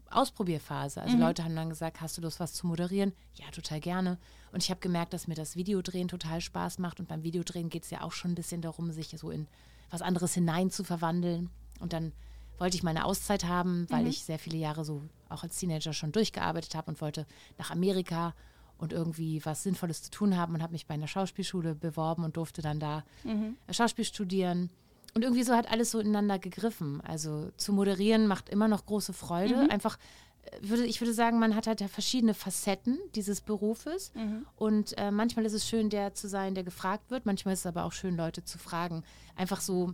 Ausprobierphase. 0.09 1.01
Also 1.01 1.15
Mhm. 1.15 1.21
Leute 1.23 1.43
haben 1.43 1.55
dann 1.55 1.69
gesagt, 1.69 2.01
hast 2.01 2.17
du 2.17 2.21
Lust, 2.21 2.39
was 2.39 2.53
zu 2.53 2.67
moderieren? 2.67 3.13
Ja, 3.35 3.49
total 3.51 3.79
gerne. 3.79 4.17
Und 4.51 4.61
ich 4.63 4.69
habe 4.69 4.81
gemerkt, 4.81 5.13
dass 5.13 5.27
mir 5.27 5.35
das 5.35 5.55
Videodrehen 5.55 6.07
total 6.09 6.41
Spaß 6.41 6.79
macht. 6.79 6.99
Und 6.99 7.07
beim 7.07 7.23
Videodrehen 7.23 7.69
geht 7.69 7.83
es 7.83 7.89
ja 7.89 8.01
auch 8.01 8.11
schon 8.11 8.31
ein 8.31 8.35
bisschen 8.35 8.61
darum, 8.61 8.91
sich 8.91 9.15
so 9.17 9.31
in 9.31 9.47
was 9.89 10.01
anderes 10.01 10.33
hinein 10.33 10.69
zu 10.69 10.83
verwandeln. 10.83 11.49
Und 11.79 11.93
dann 11.93 12.11
wollte 12.57 12.75
ich 12.75 12.83
mal 12.83 12.91
eine 12.91 13.05
Auszeit 13.05 13.45
haben, 13.45 13.87
weil 13.89 14.03
Mhm. 14.03 14.09
ich 14.09 14.23
sehr 14.25 14.37
viele 14.39 14.57
Jahre 14.57 14.83
so 14.83 15.01
auch 15.29 15.43
als 15.43 15.57
Teenager 15.57 15.93
schon 15.93 16.11
durchgearbeitet 16.11 16.75
habe 16.75 16.91
und 16.91 16.99
wollte 17.01 17.25
nach 17.57 17.71
Amerika 17.71 18.35
und 18.81 18.91
irgendwie 18.91 19.39
was 19.45 19.63
Sinnvolles 19.63 20.03
zu 20.03 20.11
tun 20.11 20.35
haben 20.37 20.53
und 20.55 20.61
habe 20.61 20.73
mich 20.73 20.87
bei 20.87 20.95
einer 20.95 21.07
Schauspielschule 21.07 21.75
beworben 21.75 22.23
und 22.25 22.35
durfte 22.35 22.61
dann 22.61 22.79
da 22.79 23.03
Mhm. 23.23 23.55
äh, 23.67 23.73
Schauspiel 23.73 24.03
studieren. 24.05 24.69
Und 25.13 25.23
irgendwie 25.23 25.43
so 25.43 25.53
hat 25.53 25.69
alles 25.71 25.91
so 25.91 25.99
ineinander 25.99 26.39
gegriffen. 26.39 27.01
Also 27.01 27.51
zu 27.57 27.73
moderieren 27.73 28.27
macht 28.27 28.49
immer 28.49 28.67
noch 28.67 28.85
große 28.85 29.13
Freude. 29.13 29.69
Einfach, 29.69 29.97
äh, 30.43 30.57
würde, 30.69 30.85
ich 30.85 30.99
würde 31.01 31.13
sagen, 31.13 31.37
man 31.37 31.55
hat 31.55 31.67
halt 31.67 31.81
ja 31.81 31.87
verschiedene 31.87 32.33
Facetten 32.33 32.97
dieses 33.15 33.41
Berufes. 33.41 34.13
Mhm. 34.15 34.45
Und 34.55 34.97
äh, 34.97 35.11
manchmal 35.11 35.45
ist 35.45 35.53
es 35.53 35.67
schön, 35.67 35.89
der 35.89 36.13
zu 36.13 36.27
sein, 36.27 36.55
der 36.55 36.63
gefragt 36.63 37.11
wird. 37.11 37.25
Manchmal 37.25 37.53
ist 37.53 37.61
es 37.61 37.65
aber 37.65 37.83
auch 37.83 37.91
schön, 37.93 38.15
Leute 38.15 38.43
zu 38.45 38.57
fragen. 38.57 39.03
Einfach 39.35 39.61
so 39.61 39.93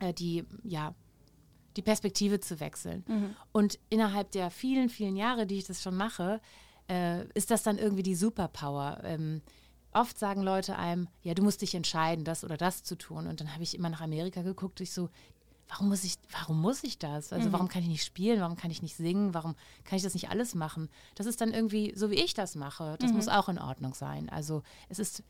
äh, 0.00 0.12
die, 0.14 0.44
ja, 0.64 0.94
die 1.76 1.82
Perspektive 1.82 2.40
zu 2.40 2.58
wechseln. 2.58 3.04
Mhm. 3.06 3.36
Und 3.52 3.78
innerhalb 3.90 4.32
der 4.32 4.50
vielen, 4.50 4.88
vielen 4.88 5.14
Jahre, 5.14 5.46
die 5.46 5.58
ich 5.58 5.66
das 5.66 5.82
schon 5.82 5.96
mache, 5.96 6.40
äh, 6.88 7.24
ist 7.34 7.50
das 7.50 7.62
dann 7.62 7.78
irgendwie 7.78 8.02
die 8.02 8.14
Superpower. 8.14 9.00
Ähm, 9.04 9.42
oft 9.92 10.18
sagen 10.18 10.42
Leute 10.42 10.76
einem, 10.76 11.08
ja, 11.22 11.34
du 11.34 11.42
musst 11.42 11.62
dich 11.62 11.74
entscheiden, 11.74 12.24
das 12.24 12.44
oder 12.44 12.56
das 12.56 12.82
zu 12.82 12.96
tun. 12.96 13.26
Und 13.26 13.40
dann 13.40 13.52
habe 13.52 13.62
ich 13.62 13.74
immer 13.74 13.88
nach 13.88 14.00
Amerika 14.00 14.42
geguckt, 14.42 14.80
ich 14.80 14.92
so, 14.92 15.08
warum 15.68 15.88
muss 15.88 16.04
ich, 16.04 16.16
warum 16.30 16.60
muss 16.60 16.82
ich 16.82 16.98
das? 16.98 17.32
Also 17.32 17.52
warum 17.52 17.68
kann 17.68 17.82
ich 17.82 17.88
nicht 17.88 18.04
spielen, 18.04 18.40
warum 18.40 18.56
kann 18.56 18.70
ich 18.70 18.82
nicht 18.82 18.96
singen, 18.96 19.34
warum 19.34 19.54
kann 19.84 19.96
ich 19.96 20.02
das 20.02 20.14
nicht 20.14 20.30
alles 20.30 20.54
machen? 20.54 20.88
Das 21.14 21.26
ist 21.26 21.40
dann 21.40 21.52
irgendwie 21.52 21.92
so, 21.94 22.10
wie 22.10 22.16
ich 22.16 22.34
das 22.34 22.54
mache. 22.54 22.96
Das 23.00 23.12
muss 23.12 23.28
auch 23.28 23.48
in 23.48 23.58
Ordnung 23.58 23.94
sein. 23.94 24.28
Also 24.30 24.62
es 24.88 24.98
ist, 24.98 25.22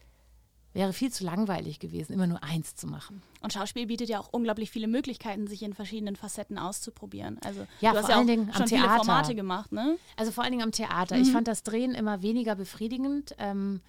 wäre 0.74 0.92
viel 0.92 1.10
zu 1.10 1.24
langweilig 1.24 1.80
gewesen, 1.80 2.12
immer 2.12 2.26
nur 2.26 2.42
eins 2.44 2.76
zu 2.76 2.86
machen. 2.86 3.22
Und 3.40 3.52
Schauspiel 3.52 3.86
bietet 3.86 4.08
ja 4.08 4.20
auch 4.20 4.28
unglaublich 4.32 4.70
viele 4.70 4.86
Möglichkeiten, 4.86 5.46
sich 5.46 5.62
in 5.62 5.72
verschiedenen 5.74 6.14
Facetten 6.16 6.58
auszuprobieren. 6.58 7.38
Also 7.44 7.66
Ja, 7.80 7.92
du 7.92 7.98
hast 7.98 8.04
vor 8.06 8.10
ja 8.10 8.16
allen 8.18 8.26
Dingen 8.26 8.48
am 8.50 8.54
schon 8.54 8.68
viele 8.68 8.82
Theater. 8.82 8.96
Formate 9.04 9.34
gemacht, 9.34 9.72
ne? 9.72 9.96
Also 10.16 10.30
vor 10.32 10.44
allen 10.44 10.52
Dingen 10.52 10.62
am 10.62 10.72
Theater. 10.72 11.16
Mhm. 11.16 11.22
Ich 11.22 11.32
fand 11.32 11.48
das 11.48 11.62
Drehen 11.62 11.94
immer 11.94 12.22
weniger 12.22 12.54
befriedigend, 12.54 13.34
ähm, 13.38 13.80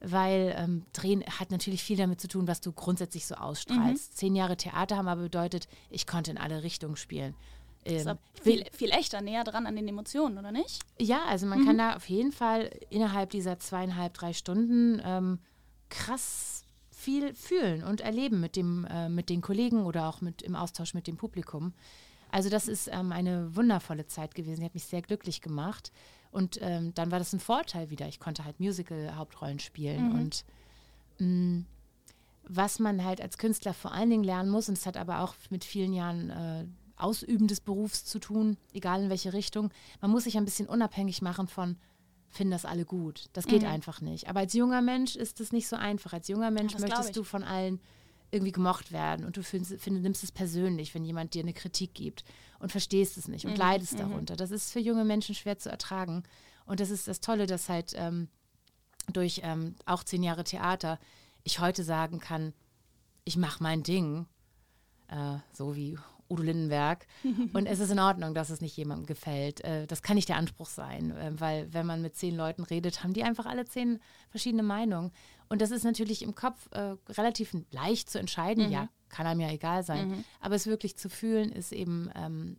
weil 0.00 0.54
ähm, 0.58 0.84
Drehen 0.92 1.24
hat 1.24 1.50
natürlich 1.50 1.82
viel 1.82 1.96
damit 1.96 2.20
zu 2.20 2.28
tun, 2.28 2.46
was 2.48 2.60
du 2.60 2.72
grundsätzlich 2.72 3.26
so 3.26 3.34
ausstrahlst. 3.36 4.12
Mhm. 4.12 4.16
Zehn 4.16 4.36
Jahre 4.36 4.56
Theater 4.56 4.96
haben 4.96 5.08
aber 5.08 5.22
bedeutet, 5.22 5.68
ich 5.90 6.06
konnte 6.06 6.30
in 6.32 6.38
alle 6.38 6.62
Richtungen 6.62 6.96
spielen. 6.96 7.34
Ist 7.84 8.06
Ähm, 8.06 8.18
viel, 8.42 8.64
viel 8.72 8.90
echter, 8.90 9.20
näher 9.22 9.44
dran 9.44 9.64
an 9.66 9.76
den 9.76 9.86
Emotionen, 9.88 10.36
oder 10.38 10.50
nicht? 10.52 10.82
ja, 10.98 11.24
also 11.26 11.46
man 11.46 11.64
kann 11.64 11.78
da 11.78 11.94
auf 11.96 12.08
jeden 12.08 12.32
Fall 12.32 12.70
innerhalb 12.90 13.30
dieser 13.30 13.58
zweieinhalb, 13.60 14.12
drei 14.14 14.32
Stunden 14.32 15.00
ähm, 15.04 15.38
krass 15.88 16.64
viel 16.90 17.34
fühlen 17.34 17.84
und 17.84 18.00
erleben 18.00 18.40
mit, 18.40 18.56
dem, 18.56 18.84
äh, 18.86 19.08
mit 19.08 19.28
den 19.28 19.40
Kollegen 19.40 19.84
oder 19.84 20.08
auch 20.08 20.20
mit, 20.20 20.42
im 20.42 20.56
Austausch 20.56 20.94
mit 20.94 21.06
dem 21.06 21.16
Publikum. 21.16 21.72
Also 22.30 22.48
das 22.48 22.68
ist 22.68 22.88
ähm, 22.92 23.12
eine 23.12 23.54
wundervolle 23.54 24.06
Zeit 24.06 24.34
gewesen. 24.34 24.60
Die 24.60 24.66
hat 24.66 24.74
mich 24.74 24.84
sehr 24.84 25.02
glücklich 25.02 25.40
gemacht. 25.40 25.92
Und 26.32 26.58
ähm, 26.60 26.92
dann 26.94 27.10
war 27.10 27.18
das 27.18 27.32
ein 27.32 27.40
Vorteil 27.40 27.90
wieder. 27.90 28.08
Ich 28.08 28.18
konnte 28.18 28.44
halt 28.44 28.60
Musical-Hauptrollen 28.60 29.58
spielen. 29.58 30.12
Und 30.12 30.44
mh, 31.18 31.64
was 32.48 32.78
man 32.78 33.04
halt 33.04 33.20
als 33.20 33.38
Künstler 33.38 33.74
vor 33.74 33.92
allen 33.92 34.10
Dingen 34.10 34.24
lernen 34.24 34.50
muss, 34.50 34.68
und 34.68 34.76
es 34.76 34.86
hat 34.86 34.96
aber 34.96 35.20
auch 35.20 35.34
mit 35.50 35.64
vielen 35.64 35.92
Jahren 35.92 36.30
äh, 36.30 36.66
Ausüben 36.96 37.46
des 37.46 37.60
Berufs 37.60 38.04
zu 38.04 38.18
tun, 38.18 38.56
egal 38.72 39.04
in 39.04 39.10
welche 39.10 39.32
Richtung, 39.32 39.70
man 40.00 40.10
muss 40.10 40.24
sich 40.24 40.36
ein 40.36 40.44
bisschen 40.44 40.68
unabhängig 40.68 41.22
machen 41.22 41.46
von, 41.46 41.76
finden 42.30 42.50
das 42.52 42.64
alle 42.64 42.84
gut. 42.84 43.26
Das 43.32 43.46
geht 43.46 43.64
einfach 43.64 44.00
nicht. 44.00 44.28
Aber 44.28 44.40
als 44.40 44.52
junger 44.52 44.82
Mensch 44.82 45.16
ist 45.16 45.40
es 45.40 45.52
nicht 45.52 45.68
so 45.68 45.76
einfach. 45.76 46.12
Als 46.12 46.28
junger 46.28 46.50
Mensch 46.50 46.72
das 46.72 46.82
ich. 46.82 46.88
möchtest 46.88 47.16
du 47.16 47.24
von 47.24 47.42
allen 47.42 47.80
irgendwie 48.30 48.52
gemocht 48.52 48.92
werden 48.92 49.24
und 49.24 49.36
du 49.36 49.42
findest, 49.42 49.80
find, 49.80 50.02
nimmst 50.02 50.24
es 50.24 50.32
persönlich, 50.32 50.94
wenn 50.94 51.04
jemand 51.04 51.34
dir 51.34 51.42
eine 51.42 51.52
Kritik 51.52 51.94
gibt 51.94 52.24
und 52.58 52.72
verstehst 52.72 53.16
es 53.16 53.28
nicht 53.28 53.46
und 53.46 53.56
leidest 53.56 53.98
darunter. 53.98 54.36
Das 54.36 54.50
ist 54.50 54.72
für 54.72 54.80
junge 54.80 55.04
Menschen 55.04 55.34
schwer 55.34 55.58
zu 55.58 55.70
ertragen. 55.70 56.24
Und 56.66 56.80
das 56.80 56.90
ist 56.90 57.06
das 57.06 57.20
Tolle, 57.20 57.46
dass 57.46 57.68
halt 57.68 57.92
ähm, 57.94 58.28
durch 59.12 59.40
ähm, 59.44 59.76
auch 59.84 60.02
zehn 60.02 60.22
Jahre 60.22 60.44
Theater 60.44 60.98
ich 61.44 61.60
heute 61.60 61.84
sagen 61.84 62.18
kann, 62.18 62.52
ich 63.24 63.36
mache 63.36 63.62
mein 63.62 63.82
Ding, 63.82 64.26
äh, 65.08 65.38
so 65.52 65.76
wie 65.76 65.96
Udo 66.28 66.42
Lindenberg. 66.42 67.06
Und 67.52 67.66
es 67.66 67.80
ist 67.80 67.90
in 67.90 67.98
Ordnung, 67.98 68.34
dass 68.34 68.50
es 68.50 68.60
nicht 68.60 68.76
jemandem 68.76 69.06
gefällt. 69.06 69.62
Äh, 69.62 69.86
das 69.86 70.02
kann 70.02 70.16
nicht 70.16 70.28
der 70.28 70.36
Anspruch 70.36 70.68
sein, 70.68 71.16
äh, 71.16 71.32
weil 71.38 71.72
wenn 71.72 71.86
man 71.86 72.02
mit 72.02 72.16
zehn 72.16 72.36
Leuten 72.36 72.62
redet, 72.62 73.02
haben 73.02 73.12
die 73.12 73.24
einfach 73.24 73.46
alle 73.46 73.64
zehn 73.64 74.00
verschiedene 74.30 74.62
Meinungen. 74.62 75.12
Und 75.48 75.62
das 75.62 75.70
ist 75.70 75.84
natürlich 75.84 76.22
im 76.22 76.34
Kopf 76.34 76.68
äh, 76.72 76.96
relativ 77.12 77.56
leicht 77.70 78.10
zu 78.10 78.18
entscheiden. 78.18 78.70
Ja, 78.70 78.88
kann 79.08 79.26
einem 79.26 79.40
ja 79.40 79.50
egal 79.50 79.84
sein. 79.84 80.24
Aber 80.40 80.56
es 80.56 80.66
wirklich 80.66 80.96
zu 80.96 81.08
fühlen, 81.08 81.52
ist 81.52 81.72
eben 81.72 82.10
ähm, 82.16 82.56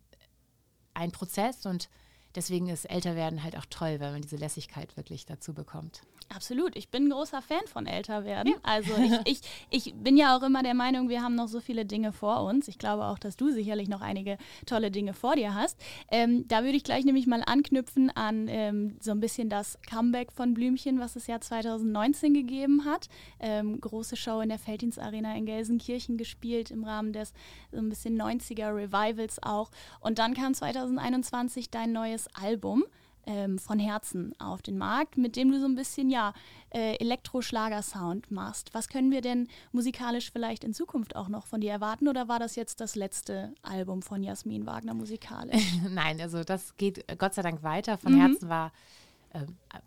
ein 0.94 1.12
Prozess 1.12 1.66
und 1.66 1.90
deswegen 2.34 2.68
ist 2.68 2.84
Älterwerden 2.86 3.42
halt 3.42 3.56
auch 3.56 3.66
toll, 3.68 4.00
weil 4.00 4.12
man 4.12 4.22
diese 4.22 4.36
Lässigkeit 4.36 4.96
wirklich 4.96 5.26
dazu 5.26 5.52
bekommt. 5.54 6.02
Absolut. 6.34 6.76
Ich 6.76 6.90
bin 6.90 7.04
ein 7.04 7.10
großer 7.10 7.40
Fan 7.40 7.66
von 7.66 7.86
Älterwerden. 7.86 8.54
Also 8.62 8.92
ich, 8.96 9.12
ich, 9.24 9.40
ich 9.70 9.94
bin 9.94 10.16
ja 10.16 10.36
auch 10.36 10.42
immer 10.42 10.62
der 10.62 10.74
Meinung, 10.74 11.08
wir 11.08 11.22
haben 11.22 11.34
noch 11.34 11.48
so 11.48 11.60
viele 11.60 11.86
Dinge 11.86 12.12
vor 12.12 12.42
uns. 12.44 12.68
Ich 12.68 12.78
glaube 12.78 13.06
auch, 13.06 13.18
dass 13.18 13.36
du 13.36 13.50
sicherlich 13.50 13.88
noch 13.88 14.02
einige 14.02 14.36
tolle 14.66 14.90
Dinge 14.90 15.14
vor 15.14 15.36
dir 15.36 15.54
hast. 15.54 15.80
Ähm, 16.10 16.46
da 16.46 16.64
würde 16.64 16.76
ich 16.76 16.84
gleich 16.84 17.04
nämlich 17.04 17.26
mal 17.26 17.42
anknüpfen 17.46 18.10
an 18.10 18.46
ähm, 18.48 18.96
so 19.00 19.10
ein 19.10 19.20
bisschen 19.20 19.48
das 19.48 19.78
Comeback 19.88 20.30
von 20.32 20.52
Blümchen, 20.52 21.00
was 21.00 21.16
es 21.16 21.26
ja 21.26 21.40
2019 21.40 22.34
gegeben 22.34 22.84
hat. 22.84 23.08
Ähm, 23.40 23.80
große 23.80 24.16
Show 24.16 24.40
in 24.40 24.50
der 24.50 24.58
Felddienst 24.58 24.98
Arena 24.98 25.34
in 25.34 25.46
Gelsenkirchen 25.46 26.18
gespielt 26.18 26.70
im 26.70 26.84
Rahmen 26.84 27.12
des 27.14 27.32
so 27.72 27.78
ein 27.78 27.88
bisschen 27.88 28.20
90er 28.20 28.74
Revivals 28.74 29.42
auch. 29.42 29.70
Und 30.00 30.18
dann 30.18 30.34
kam 30.34 30.52
2021 30.52 31.70
dein 31.70 31.92
neues 31.92 32.28
Album 32.34 32.84
ähm, 33.26 33.58
von 33.58 33.78
Herzen 33.78 34.34
auf 34.40 34.62
den 34.62 34.78
Markt, 34.78 35.16
mit 35.16 35.36
dem 35.36 35.50
du 35.50 35.60
so 35.60 35.66
ein 35.66 35.74
bisschen, 35.74 36.10
ja, 36.10 36.32
äh, 36.70 36.96
Elektro-Schlager-Sound 36.96 38.30
machst. 38.30 38.74
Was 38.74 38.88
können 38.88 39.10
wir 39.10 39.20
denn 39.20 39.48
musikalisch 39.72 40.30
vielleicht 40.30 40.64
in 40.64 40.74
Zukunft 40.74 41.16
auch 41.16 41.28
noch 41.28 41.46
von 41.46 41.60
dir 41.60 41.70
erwarten 41.70 42.08
oder 42.08 42.28
war 42.28 42.38
das 42.38 42.56
jetzt 42.56 42.80
das 42.80 42.94
letzte 42.94 43.52
Album 43.62 44.02
von 44.02 44.22
Jasmin 44.22 44.66
Wagner 44.66 44.94
musikalisch? 44.94 45.62
Nein, 45.90 46.20
also 46.20 46.44
das 46.44 46.76
geht 46.76 47.04
Gott 47.18 47.34
sei 47.34 47.42
Dank 47.42 47.62
weiter. 47.62 47.98
Von 47.98 48.18
Herzen 48.18 48.48
war, 48.48 48.72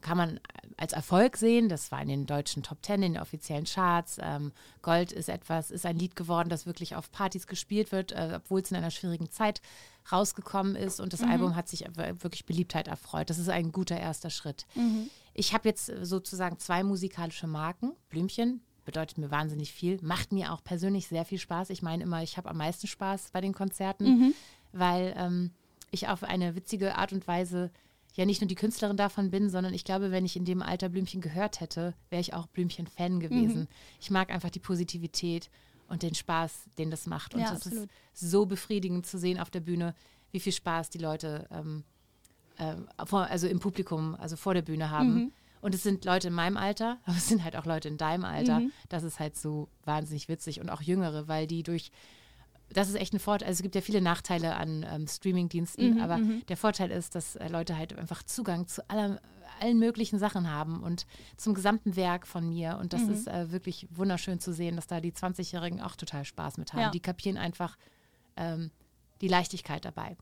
kann 0.01 0.17
man 0.17 0.39
als 0.77 0.93
Erfolg 0.93 1.37
sehen. 1.37 1.69
Das 1.69 1.91
war 1.91 2.01
in 2.01 2.07
den 2.07 2.25
deutschen 2.25 2.63
Top 2.63 2.81
Ten, 2.81 3.03
in 3.03 3.13
den 3.13 3.21
offiziellen 3.21 3.65
Charts. 3.65 4.17
Ähm, 4.21 4.51
Gold 4.81 5.11
ist 5.11 5.29
etwas, 5.29 5.71
ist 5.71 5.85
ein 5.85 5.97
Lied 5.97 6.15
geworden, 6.15 6.49
das 6.49 6.65
wirklich 6.65 6.95
auf 6.95 7.11
Partys 7.11 7.47
gespielt 7.47 7.91
wird, 7.91 8.11
äh, 8.11 8.33
obwohl 8.35 8.61
es 8.61 8.71
in 8.71 8.77
einer 8.77 8.91
schwierigen 8.91 9.29
Zeit 9.29 9.61
rausgekommen 10.11 10.75
ist. 10.75 10.99
Und 10.99 11.13
das 11.13 11.21
Album 11.21 11.55
hat 11.55 11.69
sich 11.69 11.85
wirklich 11.95 12.45
Beliebtheit 12.45 12.87
erfreut. 12.87 13.29
Das 13.29 13.37
ist 13.37 13.49
ein 13.49 13.71
guter 13.71 13.99
erster 13.99 14.29
Schritt. 14.29 14.65
Ich 15.33 15.53
habe 15.53 15.69
jetzt 15.69 15.89
äh, 15.89 16.05
sozusagen 16.05 16.57
zwei 16.59 16.83
musikalische 16.83 17.47
Marken. 17.47 17.93
Blümchen 18.09 18.61
bedeutet 18.83 19.19
mir 19.19 19.29
wahnsinnig 19.29 19.71
viel, 19.71 19.99
macht 20.01 20.31
mir 20.31 20.51
auch 20.51 20.63
persönlich 20.63 21.07
sehr 21.07 21.23
viel 21.25 21.37
Spaß. 21.37 21.69
Ich 21.69 21.83
meine 21.83 22.03
immer, 22.03 22.23
ich 22.23 22.37
habe 22.37 22.49
am 22.49 22.57
meisten 22.57 22.87
Spaß 22.87 23.29
bei 23.31 23.41
den 23.41 23.53
Konzerten. 23.53 24.05
weil 24.73 25.13
ähm, 25.17 25.51
ich 25.91 26.07
auf 26.07 26.23
eine 26.23 26.55
witzige 26.55 26.95
Art 26.97 27.13
und 27.13 27.27
Weise 27.27 27.71
ja 28.13 28.25
nicht 28.25 28.41
nur 28.41 28.47
die 28.47 28.55
Künstlerin 28.55 28.97
davon 28.97 29.31
bin, 29.31 29.49
sondern 29.49 29.73
ich 29.73 29.83
glaube, 29.83 30.11
wenn 30.11 30.25
ich 30.25 30.35
in 30.35 30.45
dem 30.45 30.61
Alter 30.61 30.89
Blümchen 30.89 31.21
gehört 31.21 31.61
hätte, 31.61 31.93
wäre 32.09 32.21
ich 32.21 32.33
auch 32.33 32.47
Blümchen-Fan 32.47 33.19
gewesen. 33.19 33.61
Mhm. 33.61 33.67
Ich 33.99 34.11
mag 34.11 34.29
einfach 34.29 34.49
die 34.49 34.59
Positivität 34.59 35.49
und 35.87 36.03
den 36.03 36.15
Spaß, 36.15 36.65
den 36.77 36.91
das 36.91 37.07
macht. 37.07 37.33
Und 37.33 37.41
ja, 37.41 37.53
es 37.53 37.65
ist 37.65 37.87
so 38.13 38.45
befriedigend 38.45 39.05
zu 39.05 39.17
sehen 39.17 39.39
auf 39.39 39.49
der 39.49 39.61
Bühne, 39.61 39.95
wie 40.31 40.39
viel 40.39 40.53
Spaß 40.53 40.89
die 40.89 40.97
Leute 40.97 41.47
ähm, 41.51 41.83
äh, 42.57 42.75
vor, 43.05 43.27
also 43.27 43.47
im 43.47 43.59
Publikum, 43.59 44.15
also 44.15 44.35
vor 44.35 44.53
der 44.53 44.61
Bühne 44.61 44.89
haben. 44.89 45.13
Mhm. 45.13 45.31
Und 45.61 45.75
es 45.75 45.83
sind 45.83 46.05
Leute 46.05 46.29
in 46.29 46.33
meinem 46.33 46.57
Alter, 46.57 46.99
aber 47.05 47.17
es 47.17 47.27
sind 47.27 47.43
halt 47.43 47.55
auch 47.55 47.65
Leute 47.65 47.87
in 47.87 47.97
deinem 47.97 48.25
Alter. 48.25 48.61
Mhm. 48.61 48.71
Das 48.89 49.03
ist 49.03 49.19
halt 49.19 49.37
so 49.37 49.69
wahnsinnig 49.85 50.27
witzig 50.27 50.59
und 50.59 50.69
auch 50.69 50.81
Jüngere, 50.81 51.27
weil 51.27 51.47
die 51.47 51.63
durch 51.63 51.91
das 52.73 52.89
ist 52.89 52.95
echt 52.95 53.13
ein 53.13 53.19
Vorteil. 53.19 53.47
Also 53.47 53.59
es 53.59 53.63
gibt 53.63 53.75
ja 53.75 53.81
viele 53.81 54.01
Nachteile 54.01 54.55
an 54.55 54.85
ähm, 54.89 55.07
Streaming-Diensten, 55.07 55.95
mhm, 55.95 56.01
aber 56.01 56.17
mhm. 56.17 56.45
der 56.47 56.57
Vorteil 56.57 56.91
ist, 56.91 57.15
dass 57.15 57.35
äh, 57.35 57.47
Leute 57.47 57.77
halt 57.77 57.97
einfach 57.97 58.23
Zugang 58.23 58.67
zu 58.67 58.87
aller, 58.89 59.21
allen 59.59 59.79
möglichen 59.79 60.19
Sachen 60.19 60.49
haben 60.49 60.81
und 60.81 61.05
zum 61.37 61.53
gesamten 61.53 61.95
Werk 61.95 62.27
von 62.27 62.47
mir. 62.47 62.77
Und 62.79 62.93
das 62.93 63.03
mhm. 63.03 63.13
ist 63.13 63.27
äh, 63.27 63.51
wirklich 63.51 63.87
wunderschön 63.91 64.39
zu 64.39 64.53
sehen, 64.53 64.75
dass 64.75 64.87
da 64.87 64.99
die 64.99 65.11
20-Jährigen 65.11 65.81
auch 65.81 65.95
total 65.95 66.25
Spaß 66.25 66.57
mit 66.57 66.73
haben. 66.73 66.81
Ja. 66.81 66.91
Die 66.91 66.99
kapieren 66.99 67.37
einfach 67.37 67.77
ähm, 68.37 68.71
die 69.21 69.27
Leichtigkeit 69.27 69.85
dabei. 69.85 70.17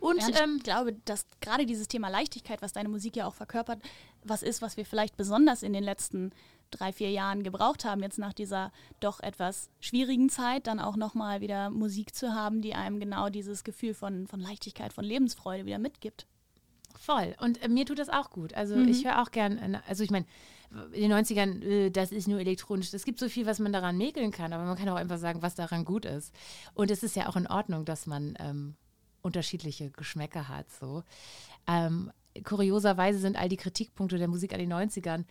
Und 0.00 0.20
ja, 0.20 0.28
ich 0.28 0.40
ähm, 0.40 0.58
glaube, 0.58 0.94
dass 1.06 1.26
gerade 1.40 1.64
dieses 1.64 1.88
Thema 1.88 2.08
Leichtigkeit, 2.08 2.60
was 2.60 2.72
deine 2.72 2.90
Musik 2.90 3.16
ja 3.16 3.26
auch 3.26 3.34
verkörpert, 3.34 3.80
was 4.22 4.42
ist, 4.42 4.60
was 4.60 4.76
wir 4.76 4.84
vielleicht 4.84 5.16
besonders 5.16 5.62
in 5.62 5.72
den 5.72 5.84
letzten 5.84 6.32
drei, 6.76 6.92
vier 6.92 7.10
Jahren 7.10 7.42
gebraucht 7.42 7.84
haben, 7.84 8.02
jetzt 8.02 8.18
nach 8.18 8.32
dieser 8.32 8.72
doch 9.00 9.20
etwas 9.20 9.70
schwierigen 9.80 10.28
Zeit, 10.28 10.66
dann 10.66 10.80
auch 10.80 10.96
nochmal 10.96 11.40
wieder 11.40 11.70
Musik 11.70 12.14
zu 12.14 12.34
haben, 12.34 12.62
die 12.62 12.74
einem 12.74 13.00
genau 13.00 13.28
dieses 13.28 13.64
Gefühl 13.64 13.94
von, 13.94 14.26
von 14.26 14.40
Leichtigkeit, 14.40 14.92
von 14.92 15.04
Lebensfreude 15.04 15.66
wieder 15.66 15.78
mitgibt. 15.78 16.26
Voll. 16.96 17.34
Und 17.40 17.62
äh, 17.62 17.68
mir 17.68 17.84
tut 17.86 17.98
das 17.98 18.08
auch 18.08 18.30
gut. 18.30 18.54
Also 18.54 18.76
mhm. 18.76 18.88
ich 18.88 19.04
höre 19.04 19.22
auch 19.22 19.30
gern, 19.30 19.58
äh, 19.58 19.80
also 19.86 20.04
ich 20.04 20.10
meine, 20.10 20.26
in 20.92 21.08
den 21.08 21.12
90ern, 21.12 21.62
äh, 21.62 21.90
das 21.90 22.12
ist 22.12 22.28
nur 22.28 22.40
elektronisch. 22.40 22.92
Es 22.92 23.04
gibt 23.04 23.18
so 23.18 23.28
viel, 23.28 23.46
was 23.46 23.58
man 23.58 23.72
daran 23.72 23.96
mäkeln 23.96 24.30
kann, 24.30 24.52
aber 24.52 24.64
man 24.64 24.76
kann 24.76 24.88
auch 24.88 24.96
einfach 24.96 25.18
sagen, 25.18 25.42
was 25.42 25.54
daran 25.54 25.84
gut 25.84 26.04
ist. 26.04 26.34
Und 26.74 26.90
es 26.90 27.02
ist 27.02 27.16
ja 27.16 27.28
auch 27.28 27.36
in 27.36 27.46
Ordnung, 27.46 27.84
dass 27.84 28.06
man 28.06 28.34
ähm, 28.38 28.76
unterschiedliche 29.22 29.90
Geschmäcker 29.90 30.48
hat. 30.48 30.70
So. 30.70 31.02
Ähm, 31.66 32.10
kurioserweise 32.42 33.18
sind 33.18 33.36
all 33.36 33.48
die 33.48 33.56
Kritikpunkte 33.56 34.18
der 34.18 34.28
Musik 34.28 34.52
an 34.52 34.58
den 34.58 34.72
90ern 34.72 35.24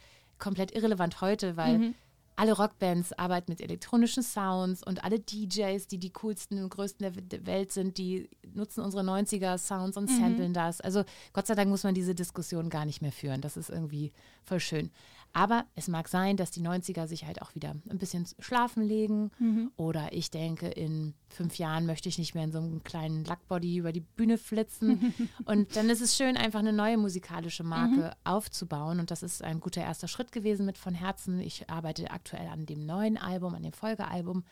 komplett 0.43 0.75
irrelevant 0.75 1.21
heute, 1.21 1.55
weil 1.55 1.77
mhm. 1.77 1.95
alle 2.35 2.51
Rockbands 2.51 3.13
arbeiten 3.13 3.51
mit 3.51 3.61
elektronischen 3.61 4.23
Sounds 4.23 4.83
und 4.83 5.03
alle 5.03 5.19
DJs, 5.19 5.87
die 5.87 5.99
die 5.99 6.11
coolsten 6.11 6.61
und 6.61 6.69
größten 6.69 7.29
der 7.29 7.45
Welt 7.45 7.71
sind, 7.71 7.97
die 7.97 8.29
nutzen 8.53 8.81
unsere 8.81 9.03
90er 9.03 9.57
Sounds 9.57 9.95
und 9.95 10.09
mhm. 10.09 10.19
samplen 10.19 10.53
das. 10.53 10.81
Also 10.81 11.05
Gott 11.31 11.47
sei 11.47 11.55
Dank 11.55 11.69
muss 11.69 11.83
man 11.83 11.95
diese 11.95 12.13
Diskussion 12.13 12.69
gar 12.69 12.85
nicht 12.85 13.01
mehr 13.01 13.13
führen. 13.13 13.39
Das 13.39 13.55
ist 13.55 13.69
irgendwie 13.69 14.11
voll 14.43 14.59
schön. 14.59 14.91
Aber 15.35 15.65
es 15.73 15.87
mag 15.87 16.07
sein, 16.07 16.37
dass 16.37 16.51
die 16.51 16.61
90er 16.61 17.07
sich 17.07 17.25
halt 17.25 17.41
auch 17.41 17.55
wieder 17.55 17.75
ein 17.89 17.97
bisschen 17.97 18.27
schlafen 18.37 18.83
legen. 18.83 19.31
Mhm. 19.39 19.71
Oder 19.77 20.13
ich 20.13 20.29
denke, 20.29 20.67
in 20.67 21.15
fünf 21.27 21.57
Jahren 21.57 21.87
möchte 21.87 22.07
ich 22.07 22.19
nicht 22.19 22.35
mehr 22.35 22.43
in 22.43 22.51
so 22.51 22.59
einem 22.59 22.83
kleinen 22.83 23.25
Lackbody 23.25 23.77
über 23.77 23.91
die 23.91 24.01
Bühne 24.01 24.37
flitzen. 24.37 25.13
und 25.45 25.75
dann 25.75 25.89
ist 25.89 26.01
es 26.01 26.15
schön, 26.15 26.37
einfach 26.37 26.59
eine 26.59 26.71
neue 26.71 26.97
musikalische 26.97 27.63
Marke 27.63 27.95
mhm. 27.95 28.11
aufzubauen. 28.23 28.99
Und 28.99 29.09
das 29.09 29.23
ist 29.23 29.43
ein 29.43 29.59
guter 29.59 29.81
erster 29.81 30.07
Schritt 30.07 30.31
gewesen 30.31 30.67
mit 30.67 30.77
von 30.77 30.93
Herzen. 30.93 31.39
Ich 31.39 31.67
arbeite 31.67 32.11
aktuell 32.11 32.47
an 32.47 32.67
dem 32.67 32.85
neuen 32.85 33.17
Album, 33.17 33.55
an 33.55 33.63
dem 33.63 33.73
Folgealbum. 33.73 34.43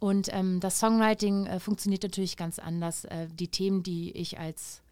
Und 0.00 0.28
ähm, 0.32 0.58
das 0.58 0.80
Songwriting 0.80 1.46
äh, 1.46 1.60
funktioniert 1.60 2.02
natürlich 2.02 2.36
ganz 2.36 2.58
anders. 2.58 3.04
Äh, 3.04 3.28
die 3.32 3.48
Themen, 3.48 3.84
die 3.84 4.10
ich 4.10 4.38
als 4.38 4.82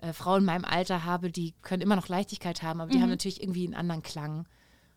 äh, 0.00 0.12
Frauen 0.12 0.40
in 0.40 0.46
meinem 0.46 0.64
Alter 0.64 1.04
habe, 1.04 1.30
die 1.30 1.54
können 1.62 1.82
immer 1.82 1.96
noch 1.96 2.08
Leichtigkeit 2.08 2.62
haben, 2.62 2.80
aber 2.80 2.90
die 2.90 2.98
mhm. 2.98 3.02
haben 3.02 3.10
natürlich 3.10 3.42
irgendwie 3.42 3.64
einen 3.66 3.74
anderen 3.74 4.02
Klang. 4.02 4.46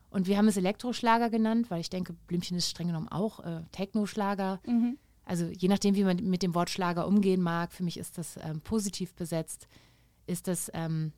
Und 0.10 0.28
wir 0.28 0.38
haben 0.38 0.48
es 0.48 0.58
Elektroschlager 0.58 1.30
genannt, 1.30 1.72
weil 1.72 1.82
ich 1.82 1.90
denke, 1.90 2.14
Blümchen 2.14 2.58
ist 2.58 2.70
streng 2.70 2.88
genommen 2.88 3.08
auch 3.08 3.40
äh, 3.40 3.62
Technoschlager. 3.72 4.62
Mhm. 4.66 4.98
Also 5.26 5.46
je 5.46 5.68
nachdem, 5.68 5.96
wie 5.96 6.04
man 6.04 6.18
mit 6.18 6.44
dem 6.44 6.54
Wort 6.54 6.70
Schlager 6.70 7.08
umgehen 7.08 7.42
mag, 7.42 7.72
für 7.72 7.84
mich 7.84 7.98
ist 7.98 8.18
das 8.18 8.38
ähm, 8.38 8.62
positiv 8.62 9.14
besetzt, 9.16 9.68
ist 10.28 10.48
das 10.48 10.70
ähm, 10.74 11.14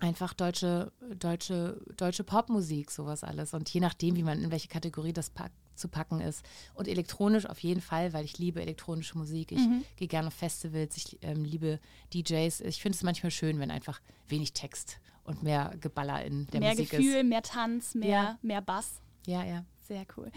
einfach 0.00 0.34
deutsche, 0.34 0.92
deutsche, 1.18 1.80
deutsche 1.96 2.24
Popmusik, 2.24 2.90
sowas 2.90 3.24
alles. 3.24 3.54
Und 3.54 3.68
je 3.70 3.80
nachdem, 3.80 4.16
wie 4.16 4.22
man 4.22 4.42
in 4.42 4.50
welche 4.50 4.68
Kategorie 4.68 5.12
das 5.12 5.30
packt, 5.30 5.56
zu 5.78 5.88
packen 5.88 6.20
ist. 6.20 6.44
Und 6.74 6.88
elektronisch 6.88 7.46
auf 7.46 7.58
jeden 7.60 7.80
Fall, 7.80 8.12
weil 8.12 8.24
ich 8.24 8.38
liebe 8.38 8.60
elektronische 8.60 9.16
Musik. 9.16 9.52
Ich 9.52 9.58
mhm. 9.58 9.84
gehe 9.96 10.08
gerne 10.08 10.28
auf 10.28 10.34
Festivals, 10.34 10.96
ich 10.96 11.18
ähm, 11.22 11.44
liebe 11.44 11.80
DJs. 12.12 12.60
Ich 12.60 12.82
finde 12.82 12.96
es 12.96 13.02
manchmal 13.02 13.30
schön, 13.30 13.58
wenn 13.58 13.70
einfach 13.70 14.00
wenig 14.28 14.52
Text 14.52 15.00
und 15.24 15.42
mehr 15.42 15.74
Geballer 15.80 16.24
in 16.24 16.46
der 16.48 16.60
mehr 16.60 16.70
Musik 16.70 16.90
Gefühl, 16.90 17.04
ist. 17.04 17.04
Mehr 17.04 17.14
Gefühl, 17.14 17.28
mehr 17.28 17.42
Tanz, 17.42 17.94
mehr, 17.94 18.08
ja. 18.08 18.38
mehr 18.42 18.60
Bass. 18.60 19.00
Ja, 19.26 19.44
ja. 19.44 19.64
Sehr 19.88 20.04
cool. 20.16 20.30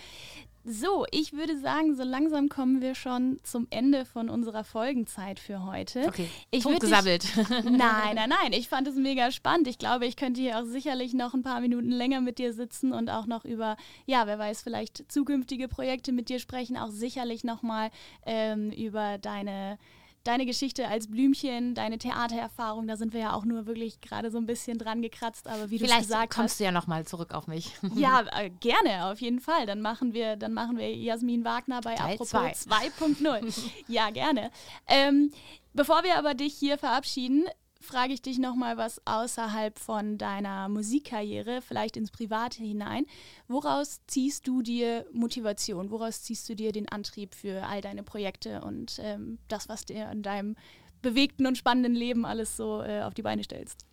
So, 0.64 1.06
ich 1.12 1.34
würde 1.34 1.60
sagen, 1.60 1.96
so 1.96 2.04
langsam 2.04 2.48
kommen 2.48 2.82
wir 2.82 2.94
schon 2.94 3.40
zum 3.44 3.66
Ende 3.72 4.06
von 4.06 4.30
unserer 4.30 4.64
Folgenzeit 4.64 5.40
für 5.40 5.66
heute. 5.66 6.06
Okay, 6.08 6.30
ich 6.52 6.64
gesammelt. 6.64 7.26
nein, 7.50 8.16
nein, 8.16 8.30
nein. 8.30 8.54
Ich 8.54 8.70
fand 8.70 8.88
es 8.88 8.96
mega 8.96 9.32
spannend. 9.32 9.68
Ich 9.68 9.80
glaube, 9.80 10.06
ich 10.06 10.16
könnte 10.16 10.40
hier 10.40 10.60
auch 10.60 10.66
sicherlich 10.66 11.14
noch 11.14 11.34
ein 11.34 11.42
paar 11.42 11.60
Minuten 11.62 11.90
länger 11.90 12.22
mit 12.22 12.38
dir 12.38 12.54
sitzen 12.54 12.94
und 12.94 13.10
auch 13.10 13.26
noch 13.26 13.44
über, 13.44 13.76
ja, 14.06 14.28
wer 14.28 14.38
weiß, 14.38 14.62
vielleicht 14.62 15.12
zukünftige 15.12 15.68
Projekte 15.68 16.12
mit 16.12 16.30
dir 16.30 16.40
sprechen. 16.40 16.78
Auch 16.78 16.92
sicherlich 16.92 17.44
noch 17.44 17.64
mal 17.64 17.90
ähm, 18.26 18.72
über 18.72 19.18
deine 19.18 19.80
deine 20.24 20.46
Geschichte 20.46 20.88
als 20.88 21.08
Blümchen, 21.08 21.74
deine 21.74 21.98
Theatererfahrung, 21.98 22.88
da 22.88 22.96
sind 22.96 23.14
wir 23.14 23.22
ja 23.22 23.34
auch 23.34 23.46
nur 23.46 23.66
wirklich 23.66 24.02
gerade 24.02 24.30
so 24.30 24.38
ein 24.38 24.46
bisschen 24.46 24.78
dran 24.78 25.02
gekratzt, 25.02 25.48
aber 25.48 25.70
wie 25.70 25.78
du 25.78 25.84
gesagt 25.84 26.02
hast. 26.02 26.08
Vielleicht 26.08 26.30
kommst 26.32 26.60
du 26.60 26.64
ja 26.64 26.72
nochmal 26.72 27.06
zurück 27.06 27.34
auf 27.34 27.48
mich. 27.48 27.72
Ja, 27.96 28.24
äh, 28.32 28.50
gerne, 28.50 29.08
auf 29.12 29.20
jeden 29.20 29.40
Fall. 29.40 29.66
Dann 29.66 29.82
machen 29.82 30.14
wir, 30.14 30.36
dann 30.36 30.54
machen 30.54 30.78
wir 30.78 30.96
Jasmin 30.96 31.44
Wagner 31.44 31.82
bei 31.82 31.96
Teil 31.96 32.14
Apropos 32.14 32.34
2.0. 32.34 33.54
ja, 33.88 34.10
gerne. 34.10 34.50
Ähm, 34.88 35.32
bevor 35.74 36.04
wir 36.04 36.18
aber 36.18 36.34
dich 36.34 36.56
hier 36.56 36.78
verabschieden, 36.78 37.46
frage 37.82 38.14
ich 38.14 38.22
dich 38.22 38.40
nochmal 38.40 38.78
was 38.78 39.02
außerhalb 39.06 39.78
von 39.78 40.18
deiner 40.18 40.70
Musikkarriere, 40.70 41.62
vielleicht 41.62 41.98
ins 41.98 42.12
Private 42.12 42.62
hinein. 42.62 43.06
Woraus 43.48 44.02
ziehst 44.08 44.48
du 44.48 44.62
dir 44.62 45.06
Motivation? 45.12 45.92
Woraus 45.92 46.22
ziehst 46.22 46.48
du 46.48 46.56
dir 46.56 46.72
den 46.72 46.88
Antrieb 46.90 47.36
für 47.36 47.66
all 47.66 47.82
deine 47.82 48.04
Projekte 48.04 48.62
und 48.62 49.00
ähm, 49.02 49.40
das, 49.48 49.68
was 49.68 49.86
dir 49.86 50.10
in 50.12 50.24
deinem 50.24 50.56
bewegten 51.02 51.48
und 51.48 51.58
spannenden 51.58 51.96
Leben 51.96 52.26
alles 52.26 52.56
so 52.56 52.82
äh, 52.82 53.02
auf 53.02 53.14
die 53.14 53.24
Beine 53.24 53.44
stellst? 53.44 53.86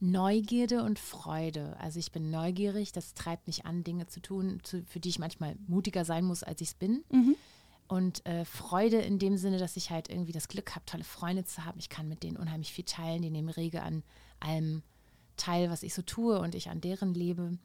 Neugierde 0.00 0.82
und 0.82 0.98
Freude. 0.98 1.76
Also 1.80 1.98
ich 1.98 2.12
bin 2.12 2.30
neugierig, 2.30 2.92
das 2.92 3.14
treibt 3.14 3.46
mich 3.46 3.64
an, 3.64 3.84
Dinge 3.84 4.06
zu 4.06 4.20
tun, 4.20 4.60
zu, 4.62 4.84
für 4.84 5.00
die 5.00 5.08
ich 5.08 5.18
manchmal 5.18 5.56
mutiger 5.66 6.04
sein 6.04 6.24
muss, 6.24 6.42
als 6.42 6.60
ich 6.60 6.68
es 6.68 6.74
bin. 6.74 7.04
Mhm 7.10 7.36
und 7.88 8.24
äh, 8.26 8.44
Freude 8.44 8.98
in 8.98 9.18
dem 9.18 9.36
Sinne, 9.36 9.58
dass 9.58 9.76
ich 9.76 9.90
halt 9.90 10.08
irgendwie 10.08 10.32
das 10.32 10.48
Glück 10.48 10.74
habe, 10.74 10.86
tolle 10.86 11.04
Freunde 11.04 11.44
zu 11.44 11.64
haben. 11.64 11.78
Ich 11.78 11.88
kann 11.88 12.08
mit 12.08 12.22
denen 12.22 12.36
unheimlich 12.36 12.72
viel 12.72 12.84
teilen, 12.84 13.22
die 13.22 13.30
nehmen 13.30 13.50
rege 13.50 13.82
an 13.82 14.02
allem 14.40 14.82
teil, 15.36 15.70
was 15.70 15.82
ich 15.82 15.94
so 15.94 16.02
tue 16.02 16.38
und 16.38 16.54
ich 16.54 16.70
an 16.70 16.80
deren 16.80 17.14
lebe. 17.14 17.58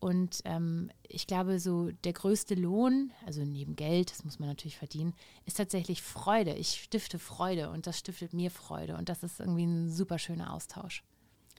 Und 0.00 0.42
ähm, 0.44 0.90
ich 1.08 1.26
glaube, 1.26 1.58
so 1.58 1.90
der 1.90 2.12
größte 2.12 2.54
Lohn, 2.54 3.10
also 3.24 3.42
neben 3.42 3.74
Geld, 3.74 4.10
das 4.10 4.24
muss 4.24 4.38
man 4.38 4.48
natürlich 4.48 4.76
verdienen, 4.76 5.14
ist 5.46 5.56
tatsächlich 5.56 6.02
Freude. 6.02 6.52
Ich 6.54 6.82
stifte 6.82 7.18
Freude 7.18 7.70
und 7.70 7.86
das 7.86 7.98
stiftet 7.98 8.34
mir 8.34 8.50
Freude. 8.50 8.96
Und 8.96 9.08
das 9.08 9.22
ist 9.22 9.40
irgendwie 9.40 9.64
ein 9.64 9.90
super 9.90 10.18
schöner 10.18 10.52
Austausch. 10.52 11.02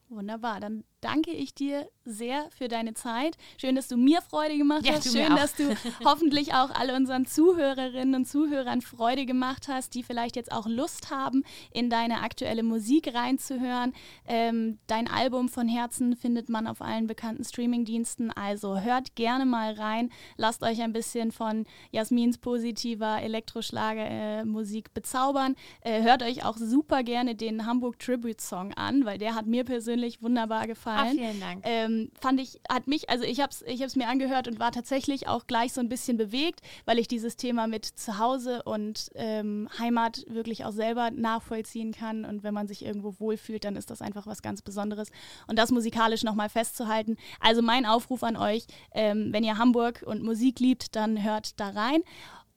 Wunderbar, 0.09 0.59
dann 0.59 0.83
danke 1.05 1.29
ich 1.29 1.53
dir 1.53 1.87
sehr 2.03 2.49
für 2.49 2.67
deine 2.67 2.95
Zeit. 2.95 3.37
Schön, 3.59 3.75
dass 3.75 3.87
du 3.87 3.95
mir 3.95 4.23
Freude 4.23 4.57
gemacht 4.57 4.85
ja, 4.85 4.93
hast. 4.93 5.11
Schön, 5.11 5.35
dass 5.35 5.53
du 5.53 5.75
hoffentlich 6.03 6.53
auch 6.55 6.71
alle 6.71 6.95
unseren 6.95 7.27
Zuhörerinnen 7.27 8.15
und 8.15 8.25
Zuhörern 8.25 8.81
Freude 8.81 9.27
gemacht 9.27 9.67
hast, 9.67 9.93
die 9.93 10.01
vielleicht 10.01 10.35
jetzt 10.35 10.51
auch 10.51 10.65
Lust 10.65 11.11
haben, 11.11 11.43
in 11.71 11.91
deine 11.91 12.21
aktuelle 12.21 12.63
Musik 12.63 13.13
reinzuhören. 13.13 13.93
Ähm, 14.27 14.79
dein 14.87 15.07
Album 15.07 15.47
von 15.47 15.67
Herzen 15.67 16.15
findet 16.15 16.49
man 16.49 16.65
auf 16.65 16.81
allen 16.81 17.05
bekannten 17.05 17.43
Streamingdiensten. 17.43 18.31
Also 18.31 18.81
hört 18.81 19.15
gerne 19.15 19.45
mal 19.45 19.73
rein. 19.73 20.09
Lasst 20.37 20.63
euch 20.63 20.81
ein 20.81 20.93
bisschen 20.93 21.31
von 21.31 21.67
Jasmins 21.91 22.39
positiver 22.39 23.21
Elektroschlagermusik 23.21 24.87
äh, 24.87 24.91
bezaubern. 24.91 25.55
Äh, 25.81 26.01
hört 26.01 26.23
euch 26.23 26.43
auch 26.45 26.57
super 26.57 27.03
gerne 27.03 27.35
den 27.35 27.67
Hamburg 27.67 27.99
Tribute 27.99 28.41
Song 28.41 28.73
an, 28.73 29.05
weil 29.05 29.19
der 29.19 29.35
hat 29.35 29.45
mir 29.45 29.63
persönlich 29.63 30.23
wunderbar 30.23 30.65
gefallen 30.65 30.94
gefallen. 30.95 31.19
Ah, 31.19 31.21
vielen 31.21 31.39
Dank. 31.39 31.61
Ähm, 31.63 32.11
fand 32.19 32.39
ich, 32.39 32.59
hat 32.69 32.87
mich, 32.87 33.09
also 33.09 33.23
ich 33.23 33.41
habe 33.41 33.51
es 33.51 33.61
ich 33.61 33.95
mir 33.95 34.07
angehört 34.07 34.47
und 34.47 34.59
war 34.59 34.71
tatsächlich 34.71 35.27
auch 35.27 35.47
gleich 35.47 35.73
so 35.73 35.81
ein 35.81 35.89
bisschen 35.89 36.17
bewegt, 36.17 36.61
weil 36.85 36.99
ich 36.99 37.07
dieses 37.07 37.35
Thema 37.35 37.67
mit 37.67 37.85
Zuhause 37.85 38.63
und 38.63 39.11
ähm, 39.15 39.69
Heimat 39.79 40.25
wirklich 40.27 40.65
auch 40.65 40.71
selber 40.71 41.11
nachvollziehen 41.11 41.93
kann. 41.93 42.25
Und 42.25 42.43
wenn 42.43 42.53
man 42.53 42.67
sich 42.67 42.85
irgendwo 42.85 43.15
wohlfühlt, 43.19 43.63
dann 43.63 43.75
ist 43.75 43.89
das 43.89 44.01
einfach 44.01 44.27
was 44.27 44.41
ganz 44.41 44.61
Besonderes. 44.61 45.09
Und 45.47 45.59
das 45.59 45.71
musikalisch 45.71 46.23
nochmal 46.23 46.49
festzuhalten. 46.49 47.17
Also 47.39 47.61
mein 47.61 47.85
Aufruf 47.85 48.23
an 48.23 48.37
euch, 48.37 48.65
ähm, 48.93 49.31
wenn 49.31 49.43
ihr 49.43 49.57
Hamburg 49.57 50.03
und 50.05 50.23
Musik 50.23 50.59
liebt, 50.59 50.95
dann 50.95 51.23
hört 51.23 51.59
da 51.59 51.69
rein. 51.69 52.01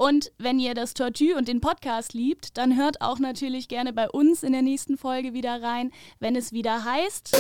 Und 0.01 0.31
wenn 0.39 0.61
ihr 0.61 0.75
das 0.75 0.95
Tortue 0.95 1.37
und 1.37 1.49
den 1.49 1.61
Podcast 1.61 2.15
liebt, 2.15 2.57
dann 2.57 2.77
hört 2.77 3.01
auch 3.01 3.19
natürlich 3.19 3.67
gerne 3.67 3.93
bei 3.93 4.09
uns 4.09 4.45
in 4.45 4.53
der 4.53 4.63
nächsten 4.63 4.97
Folge 4.97 5.35
wieder 5.35 5.61
rein, 5.61 5.91
wenn 6.21 6.37
es 6.37 6.53
wieder 6.53 6.85
heißt. 6.85 7.37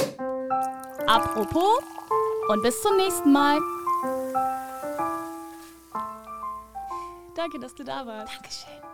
Apropos 1.06 1.82
und 2.48 2.62
bis 2.62 2.80
zum 2.82 2.96
nächsten 2.96 3.32
Mal. 3.32 3.58
Danke, 7.34 7.58
dass 7.60 7.74
du 7.74 7.84
da 7.84 8.04
warst. 8.06 8.34
Dankeschön. 8.34 8.87